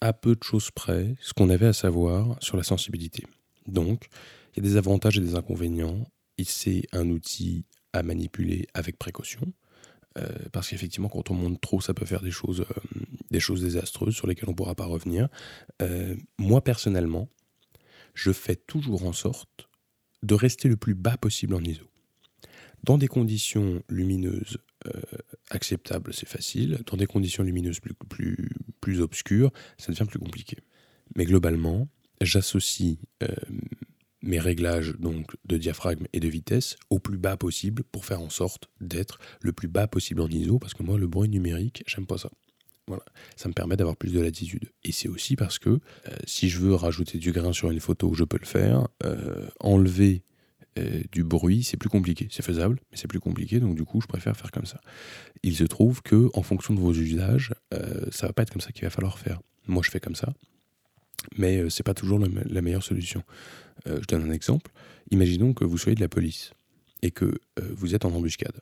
à 0.00 0.12
peu 0.12 0.34
de 0.34 0.42
choses 0.42 0.70
près 0.70 1.16
ce 1.20 1.32
qu'on 1.32 1.48
avait 1.48 1.66
à 1.66 1.72
savoir 1.72 2.36
sur 2.42 2.56
la 2.56 2.62
sensibilité. 2.62 3.24
Donc, 3.66 4.08
il 4.52 4.62
y 4.62 4.66
a 4.66 4.70
des 4.70 4.76
avantages 4.76 5.16
et 5.16 5.20
des 5.20 5.34
inconvénients. 5.34 6.06
Et 6.36 6.44
c'est 6.44 6.82
un 6.92 7.08
outil 7.10 7.64
à 7.92 8.02
manipuler 8.02 8.66
avec 8.74 8.98
précaution. 8.98 9.52
Euh, 10.18 10.28
parce 10.52 10.68
qu'effectivement, 10.68 11.08
quand 11.08 11.30
on 11.30 11.34
monte 11.34 11.60
trop, 11.60 11.80
ça 11.80 11.94
peut 11.94 12.04
faire 12.04 12.22
des 12.22 12.30
choses, 12.30 12.60
euh, 12.60 13.00
des 13.34 13.40
choses 13.40 13.62
désastreuses 13.62 14.14
sur 14.14 14.26
lesquelles 14.26 14.48
on 14.48 14.52
ne 14.52 14.56
pourra 14.56 14.74
pas 14.74 14.86
revenir. 14.86 15.28
Euh, 15.82 16.16
moi, 16.38 16.62
personnellement, 16.62 17.28
je 18.14 18.32
fais 18.32 18.56
toujours 18.56 19.04
en 19.04 19.12
sorte 19.12 19.68
de 20.22 20.34
rester 20.34 20.68
le 20.68 20.76
plus 20.76 20.94
bas 20.94 21.16
possible 21.16 21.54
en 21.54 21.62
ISO. 21.62 21.84
Dans 22.82 22.98
des 22.98 23.08
conditions 23.08 23.82
lumineuses 23.88 24.58
acceptables, 25.50 26.12
c'est 26.12 26.28
facile. 26.28 26.80
Dans 26.86 26.98
des 26.98 27.06
conditions 27.06 27.42
lumineuses 27.42 27.80
plus, 27.80 29.00
obscures, 29.00 29.50
ça 29.78 29.90
devient 29.90 30.04
plus 30.04 30.18
compliqué. 30.18 30.58
Mais 31.16 31.24
globalement, 31.24 31.88
j'associe 32.20 32.98
mes 34.24 34.38
réglages 34.38 34.94
donc 34.98 35.36
de 35.44 35.56
diaphragme 35.56 36.06
et 36.12 36.20
de 36.20 36.28
vitesse 36.28 36.76
au 36.90 36.98
plus 36.98 37.18
bas 37.18 37.36
possible 37.36 37.84
pour 37.84 38.04
faire 38.04 38.20
en 38.20 38.30
sorte 38.30 38.70
d'être 38.80 39.18
le 39.40 39.52
plus 39.52 39.68
bas 39.68 39.86
possible 39.86 40.22
en 40.22 40.28
ISO 40.28 40.58
parce 40.58 40.74
que 40.74 40.82
moi 40.82 40.98
le 40.98 41.06
bruit 41.06 41.28
numérique 41.28 41.84
j'aime 41.86 42.06
pas 42.06 42.18
ça. 42.18 42.30
Voilà, 42.86 43.02
ça 43.36 43.48
me 43.48 43.54
permet 43.54 43.76
d'avoir 43.76 43.96
plus 43.96 44.12
de 44.12 44.20
latitude. 44.20 44.70
Et 44.82 44.92
c'est 44.92 45.08
aussi 45.08 45.36
parce 45.36 45.58
que 45.58 45.70
euh, 45.70 45.80
si 46.26 46.50
je 46.50 46.58
veux 46.58 46.74
rajouter 46.74 47.18
du 47.18 47.32
grain 47.32 47.52
sur 47.52 47.70
une 47.70 47.80
photo, 47.80 48.12
je 48.14 48.24
peux 48.24 48.38
le 48.38 48.46
faire. 48.46 48.88
Euh, 49.04 49.48
enlever 49.60 50.22
euh, 50.78 51.02
du 51.10 51.24
bruit, 51.24 51.64
c'est 51.64 51.78
plus 51.78 51.88
compliqué. 51.88 52.28
C'est 52.30 52.44
faisable, 52.44 52.78
mais 52.90 52.98
c'est 52.98 53.08
plus 53.08 53.20
compliqué. 53.20 53.58
Donc 53.58 53.74
du 53.74 53.84
coup, 53.84 54.02
je 54.02 54.06
préfère 54.06 54.36
faire 54.36 54.50
comme 54.50 54.66
ça. 54.66 54.80
Il 55.42 55.56
se 55.56 55.64
trouve 55.64 56.02
que 56.02 56.28
en 56.34 56.42
fonction 56.42 56.74
de 56.74 56.80
vos 56.80 56.92
usages, 56.92 57.54
ça 58.10 58.26
va 58.26 58.32
pas 58.32 58.42
être 58.42 58.50
comme 58.50 58.60
ça 58.60 58.72
qu'il 58.72 58.84
va 58.84 58.90
falloir 58.90 59.18
faire. 59.18 59.40
Moi, 59.66 59.82
je 59.84 59.90
fais 59.90 60.00
comme 60.00 60.16
ça 60.16 60.32
mais 61.38 61.70
ce 61.70 61.80
n'est 61.80 61.84
pas 61.84 61.94
toujours 61.94 62.18
la, 62.18 62.60
meilleure 62.60 62.82
solution. 62.82 63.22
Je 63.86 64.04
donne 64.06 64.28
un 64.28 64.30
exemple. 64.30 64.70
Imaginons 65.10 65.54
que 65.54 65.64
vous 65.64 65.78
soyez 65.78 65.94
de 65.94 66.02
la 66.02 66.08
police 66.08 66.52
et 67.00 67.10
que 67.12 67.38
vous 67.56 67.94
êtes 67.94 68.04
en 68.04 68.12
embuscade. 68.12 68.60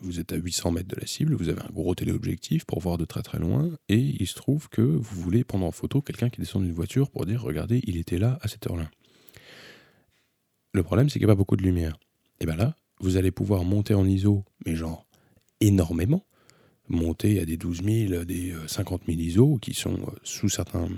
Vous 0.00 0.20
êtes 0.20 0.32
à 0.32 0.36
800 0.36 0.72
mètres 0.72 0.88
de 0.88 1.00
la 1.00 1.06
cible, 1.06 1.34
vous 1.34 1.48
avez 1.48 1.62
un 1.62 1.72
gros 1.72 1.94
téléobjectif 1.94 2.64
pour 2.64 2.80
voir 2.80 2.98
de 2.98 3.04
très 3.04 3.22
très 3.22 3.38
loin, 3.38 3.70
et 3.88 3.98
il 3.98 4.26
se 4.26 4.34
trouve 4.34 4.68
que 4.68 4.82
vous 4.82 5.20
voulez 5.20 5.44
prendre 5.44 5.66
en 5.66 5.72
photo 5.72 6.00
quelqu'un 6.00 6.30
qui 6.30 6.40
descend 6.40 6.62
d'une 6.62 6.72
voiture 6.72 7.10
pour 7.10 7.26
dire 7.26 7.42
regardez, 7.42 7.80
il 7.84 7.96
était 7.96 8.18
là 8.18 8.38
à 8.42 8.48
cette 8.48 8.66
heure-là. 8.66 8.90
Le 10.72 10.82
problème, 10.82 11.08
c'est 11.08 11.18
qu'il 11.18 11.26
n'y 11.26 11.30
a 11.30 11.34
pas 11.34 11.38
beaucoup 11.38 11.56
de 11.56 11.62
lumière. 11.62 11.98
Et 12.40 12.46
bien 12.46 12.56
là, 12.56 12.74
vous 13.00 13.16
allez 13.16 13.30
pouvoir 13.30 13.64
monter 13.64 13.94
en 13.94 14.06
ISO, 14.06 14.44
mais 14.66 14.74
genre 14.74 15.06
énormément, 15.60 16.24
monter 16.88 17.40
à 17.40 17.44
des 17.44 17.56
12 17.56 17.82
000, 17.82 18.24
des 18.24 18.54
50 18.66 19.02
000 19.06 19.18
ISO, 19.18 19.58
qui 19.58 19.74
sont 19.74 19.98
certains, 20.48 20.88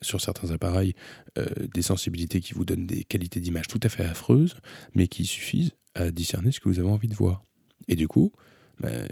sur 0.00 0.20
certains 0.20 0.50
appareils 0.50 0.94
euh, 1.38 1.46
des 1.72 1.82
sensibilités 1.82 2.40
qui 2.40 2.54
vous 2.54 2.64
donnent 2.64 2.86
des 2.86 3.04
qualités 3.04 3.40
d'image 3.40 3.68
tout 3.68 3.80
à 3.82 3.88
fait 3.88 4.04
affreuses, 4.04 4.56
mais 4.94 5.08
qui 5.08 5.24
suffisent 5.24 5.72
à 5.94 6.10
discerner 6.10 6.52
ce 6.52 6.60
que 6.60 6.68
vous 6.68 6.78
avez 6.78 6.88
envie 6.88 7.08
de 7.08 7.14
voir. 7.14 7.44
Et 7.88 7.96
du 7.96 8.08
coup, 8.08 8.32
ben, 8.80 9.08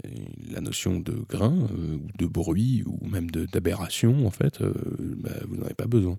la 0.49 0.61
notion 0.61 0.99
de 0.99 1.13
grain, 1.29 1.67
euh, 1.77 1.97
de 2.17 2.25
bruit, 2.25 2.83
ou 2.85 3.05
même 3.07 3.29
d'aberration, 3.31 4.25
en 4.25 4.31
fait, 4.31 4.61
euh, 4.61 4.73
ben, 4.99 5.33
vous 5.47 5.57
n'en 5.57 5.65
avez 5.65 5.73
pas 5.73 5.87
besoin. 5.87 6.17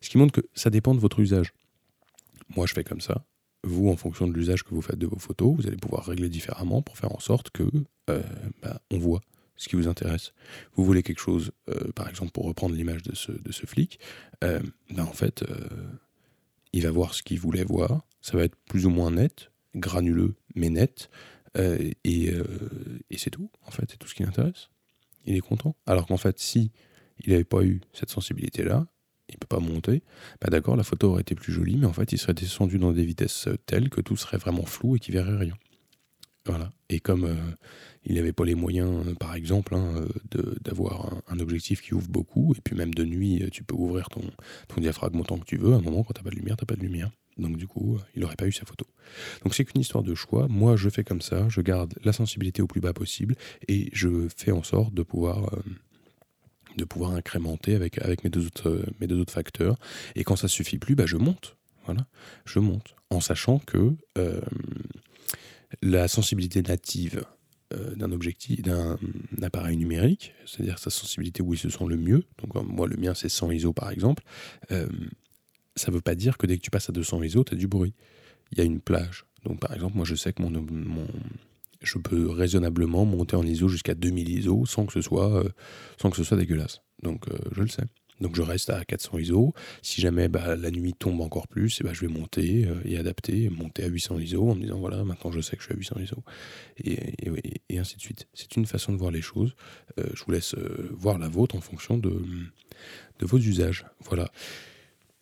Ce 0.00 0.08
qui 0.08 0.18
montre 0.18 0.40
que 0.40 0.46
ça 0.54 0.70
dépend 0.70 0.94
de 0.94 1.00
votre 1.00 1.20
usage. 1.20 1.52
Moi, 2.56 2.66
je 2.66 2.74
fais 2.74 2.84
comme 2.84 3.00
ça. 3.00 3.24
Vous, 3.62 3.90
en 3.90 3.96
fonction 3.96 4.26
de 4.26 4.32
l'usage 4.32 4.62
que 4.62 4.74
vous 4.74 4.80
faites 4.80 4.98
de 4.98 5.06
vos 5.06 5.18
photos, 5.18 5.54
vous 5.54 5.66
allez 5.66 5.76
pouvoir 5.76 6.06
régler 6.06 6.30
différemment 6.30 6.80
pour 6.80 6.96
faire 6.96 7.14
en 7.14 7.20
sorte 7.20 7.50
que 7.50 7.64
ben, 8.06 8.22
on 8.90 8.98
voit 8.98 9.20
ce 9.60 9.68
qui 9.68 9.76
vous 9.76 9.88
intéresse. 9.88 10.32
Vous 10.74 10.84
voulez 10.84 11.02
quelque 11.02 11.20
chose, 11.20 11.52
euh, 11.68 11.92
par 11.94 12.08
exemple, 12.08 12.32
pour 12.32 12.46
reprendre 12.46 12.74
l'image 12.74 13.02
de 13.02 13.14
ce, 13.14 13.30
de 13.30 13.52
ce 13.52 13.66
flic, 13.66 14.00
euh, 14.42 14.60
en 14.98 15.12
fait, 15.12 15.42
euh, 15.42 15.68
il 16.72 16.82
va 16.82 16.90
voir 16.90 17.12
ce 17.12 17.22
qu'il 17.22 17.38
voulait 17.38 17.62
voir. 17.62 18.00
Ça 18.22 18.38
va 18.38 18.44
être 18.44 18.56
plus 18.56 18.86
ou 18.86 18.90
moins 18.90 19.10
net, 19.10 19.52
granuleux, 19.74 20.34
mais 20.54 20.70
net. 20.70 21.10
Et, 21.58 21.96
et 23.10 23.18
c'est 23.18 23.30
tout, 23.30 23.50
en 23.66 23.70
fait, 23.70 23.84
c'est 23.90 23.96
tout 23.96 24.08
ce 24.08 24.14
qui 24.14 24.22
l'intéresse. 24.22 24.68
Il 25.26 25.36
est 25.36 25.40
content. 25.40 25.76
Alors 25.86 26.06
qu'en 26.06 26.16
fait, 26.16 26.38
si 26.38 26.70
il 27.24 27.32
n'avait 27.32 27.44
pas 27.44 27.62
eu 27.62 27.80
cette 27.92 28.10
sensibilité-là, 28.10 28.86
il 29.28 29.34
ne 29.34 29.38
peut 29.38 29.46
pas 29.46 29.60
monter, 29.60 30.02
ben 30.40 30.48
d'accord, 30.50 30.76
la 30.76 30.82
photo 30.82 31.10
aurait 31.10 31.20
été 31.20 31.34
plus 31.34 31.52
jolie, 31.52 31.76
mais 31.76 31.86
en 31.86 31.92
fait, 31.92 32.12
il 32.12 32.18
serait 32.18 32.34
descendu 32.34 32.78
dans 32.78 32.92
des 32.92 33.04
vitesses 33.04 33.48
telles 33.66 33.88
que 33.88 34.00
tout 34.00 34.16
serait 34.16 34.38
vraiment 34.38 34.64
flou 34.64 34.96
et 34.96 34.98
qu'il 34.98 35.14
verrait 35.14 35.36
rien. 35.36 35.56
Voilà. 36.46 36.70
Et 36.88 37.00
comme 37.00 37.24
euh, 37.24 37.36
il 38.04 38.14
n'avait 38.14 38.32
pas 38.32 38.44
les 38.44 38.54
moyens, 38.54 39.06
euh, 39.06 39.14
par 39.14 39.34
exemple, 39.34 39.74
hein, 39.74 40.06
d'avoir 40.62 41.22
un, 41.28 41.38
objectif 41.38 41.82
qui 41.82 41.94
ouvre 41.94 42.08
beaucoup, 42.08 42.54
et 42.56 42.60
puis 42.60 42.74
même 42.74 42.94
de 42.94 43.04
nuit, 43.04 43.42
euh, 43.42 43.50
tu 43.50 43.62
peux 43.62 43.74
ouvrir 43.74 44.08
ton, 44.08 44.22
ton 44.68 44.80
diaphragme 44.80 45.20
autant 45.20 45.38
que 45.38 45.44
tu 45.44 45.58
veux, 45.58 45.74
à 45.74 45.76
un 45.76 45.82
moment, 45.82 46.02
quand 46.02 46.14
tu 46.14 46.20
n'as 46.20 46.24
pas 46.24 46.30
de 46.30 46.36
lumière, 46.36 46.56
tu 46.56 46.62
n'as 46.62 46.66
pas 46.66 46.76
de 46.76 46.80
lumière. 46.80 47.10
Donc 47.40 47.56
du 47.56 47.66
coup, 47.66 47.98
il 48.14 48.22
n'aurait 48.22 48.36
pas 48.36 48.46
eu 48.46 48.52
sa 48.52 48.64
photo. 48.64 48.86
Donc 49.42 49.54
c'est 49.54 49.64
qu'une 49.64 49.80
histoire 49.80 50.04
de 50.04 50.14
choix. 50.14 50.46
Moi, 50.48 50.76
je 50.76 50.88
fais 50.88 51.04
comme 51.04 51.20
ça, 51.20 51.48
je 51.48 51.60
garde 51.60 51.94
la 52.04 52.12
sensibilité 52.12 52.62
au 52.62 52.66
plus 52.66 52.80
bas 52.80 52.92
possible 52.92 53.34
et 53.68 53.90
je 53.92 54.28
fais 54.36 54.52
en 54.52 54.62
sorte 54.62 54.94
de 54.94 55.02
pouvoir... 55.02 55.52
Euh, 55.54 55.62
de 56.76 56.84
pouvoir 56.84 57.10
incrémenter 57.10 57.74
avec, 57.74 57.98
avec 57.98 58.22
mes, 58.22 58.30
deux 58.30 58.46
autres, 58.46 58.86
mes 59.00 59.08
deux 59.08 59.18
autres 59.18 59.32
facteurs. 59.32 59.76
Et 60.14 60.22
quand 60.22 60.36
ça 60.36 60.46
suffit 60.46 60.78
plus, 60.78 60.94
bah, 60.94 61.04
je 61.04 61.16
monte. 61.16 61.56
Voilà, 61.84 62.06
je 62.44 62.60
monte. 62.60 62.94
En 63.10 63.20
sachant 63.20 63.58
que 63.58 63.96
euh, 64.18 64.40
la 65.82 66.08
sensibilité 66.08 66.62
native 66.62 67.24
euh, 67.72 67.94
d'un 67.94 68.12
objectif, 68.12 68.62
d'un 68.62 68.98
appareil 69.42 69.76
numérique, 69.76 70.34
c'est-à-dire 70.44 70.78
sa 70.78 70.90
sensibilité 70.90 71.42
où 71.42 71.54
il 71.54 71.58
se 71.58 71.68
sent 71.68 71.84
le 71.88 71.96
mieux, 71.96 72.24
donc 72.42 72.54
moi 72.66 72.88
le 72.88 72.96
mien 72.96 73.14
c'est 73.14 73.28
100 73.28 73.52
ISO 73.52 73.72
par 73.72 73.90
exemple, 73.90 74.24
euh, 74.72 74.88
ça 75.80 75.90
ne 75.90 75.96
veut 75.96 76.02
pas 76.02 76.14
dire 76.14 76.38
que 76.38 76.46
dès 76.46 76.56
que 76.56 76.62
tu 76.62 76.70
passes 76.70 76.88
à 76.88 76.92
200 76.92 77.22
ISO, 77.22 77.44
tu 77.44 77.54
as 77.54 77.56
du 77.56 77.66
bruit. 77.66 77.94
Il 78.52 78.58
y 78.58 78.60
a 78.60 78.64
une 78.64 78.80
plage. 78.80 79.24
Donc 79.44 79.60
par 79.60 79.72
exemple, 79.72 79.96
moi 79.96 80.04
je 80.04 80.14
sais 80.14 80.32
que 80.32 80.42
mon, 80.42 80.52
je 81.82 81.98
peux 81.98 82.30
raisonnablement 82.30 83.04
monter 83.04 83.36
en 83.36 83.44
ISO 83.44 83.68
jusqu'à 83.68 83.94
2000 83.94 84.28
ISO 84.28 84.66
sans 84.66 84.86
que 84.86 84.92
ce 84.92 85.00
soit, 85.00 85.34
euh, 85.34 85.48
sans 86.00 86.10
que 86.10 86.16
ce 86.16 86.24
soit 86.24 86.36
dégueulasse. 86.36 86.82
Donc 87.02 87.26
je 87.52 87.62
le 87.62 87.68
sais. 87.68 87.84
Donc 88.20 88.36
je 88.36 88.42
reste 88.42 88.70
à 88.70 88.84
400 88.84 89.18
ISO. 89.18 89.54
Si 89.82 90.00
jamais 90.00 90.28
bah, 90.28 90.54
la 90.56 90.70
nuit 90.70 90.94
tombe 90.94 91.20
encore 91.20 91.48
plus, 91.48 91.78
eh 91.80 91.84
bah, 91.84 91.92
je 91.92 92.02
vais 92.02 92.12
monter 92.12 92.66
euh, 92.66 92.74
et 92.84 92.98
adapter, 92.98 93.48
monter 93.48 93.84
à 93.84 93.86
800 93.86 94.18
ISO 94.18 94.50
en 94.50 94.54
me 94.54 94.62
disant 94.62 94.78
voilà, 94.78 95.04
maintenant 95.04 95.32
je 95.32 95.40
sais 95.40 95.56
que 95.56 95.62
je 95.62 95.66
suis 95.66 95.74
à 95.74 95.78
800 95.78 95.96
ISO. 96.00 96.22
Et, 96.84 97.78
ainsi 97.78 97.96
de 97.96 98.02
suite. 98.02 98.28
C'est 98.34 98.56
une 98.56 98.66
façon 98.66 98.92
de 98.92 98.98
voir 98.98 99.10
les 99.10 99.22
choses. 99.22 99.54
Euh, 99.98 100.04
je 100.12 100.22
vous 100.22 100.32
laisse 100.32 100.54
euh, 100.54 100.90
voir 100.92 101.18
la 101.18 101.28
vôtre 101.28 101.56
en 101.56 101.62
fonction 101.62 101.96
de, 101.96 102.10
de 102.10 103.26
vos 103.26 103.38
usages. 103.38 103.86
Voilà. 104.04 104.30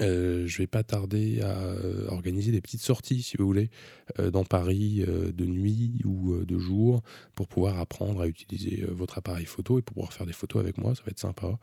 Euh, 0.00 0.46
je 0.46 0.58
vais 0.58 0.66
pas 0.66 0.82
tarder 0.82 1.40
à 1.40 1.56
euh, 1.56 2.08
organiser 2.08 2.50
des 2.50 2.60
petites 2.60 2.80
sorties, 2.80 3.22
si 3.22 3.36
vous 3.36 3.46
voulez, 3.46 3.70
euh, 4.18 4.30
dans 4.30 4.44
Paris 4.44 5.04
de 5.06 5.44
nuit 5.44 6.00
ou 6.04 6.44
de 6.44 6.58
jour, 6.58 7.02
pour 7.34 7.48
pouvoir 7.48 7.78
apprendre 7.78 8.20
à 8.20 8.26
utiliser 8.26 8.84
votre 8.88 9.18
appareil 9.18 9.46
photo 9.46 9.78
et 9.78 9.82
pour 9.82 9.94
pouvoir 9.94 10.12
faire 10.12 10.26
des 10.26 10.32
photos 10.32 10.60
avec 10.60 10.78
moi. 10.78 10.94
Ça 10.94 11.02
va 11.04 11.10
être 11.10 11.20
sympa. 11.20 11.58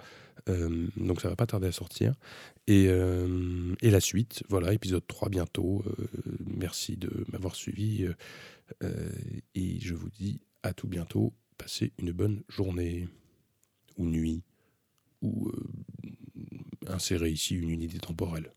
donc 0.98 1.22
ça 1.22 1.30
va 1.30 1.36
pas 1.36 1.46
tarder 1.46 1.68
à 1.68 1.72
sortir. 1.72 2.16
Et, 2.68 2.86
et 2.86 3.92
la 3.92 4.00
suite, 4.00 4.44
voilà, 4.50 4.74
épisode 4.74 5.06
3 5.06 5.30
bientôt. 5.30 5.84
merci 6.46 6.98
de 6.98 7.26
m'avoir 7.32 7.56
suivi. 7.56 8.08
et 9.56 9.80
je 9.80 9.94
vous 9.94 10.10
dis 10.10 10.42
à 10.64 10.74
tout 10.74 10.88
bientôt. 10.88 11.34
Passez 11.58 11.92
une 12.00 12.12
bonne 12.12 12.44
journée 12.48 13.08
ou 13.98 14.06
nuit 14.06 14.44
ou 15.22 15.50
euh, 15.50 15.70
insérer 16.88 17.30
ici 17.30 17.56
une 17.56 17.70
unité 17.70 18.00
temporelle. 18.00 18.54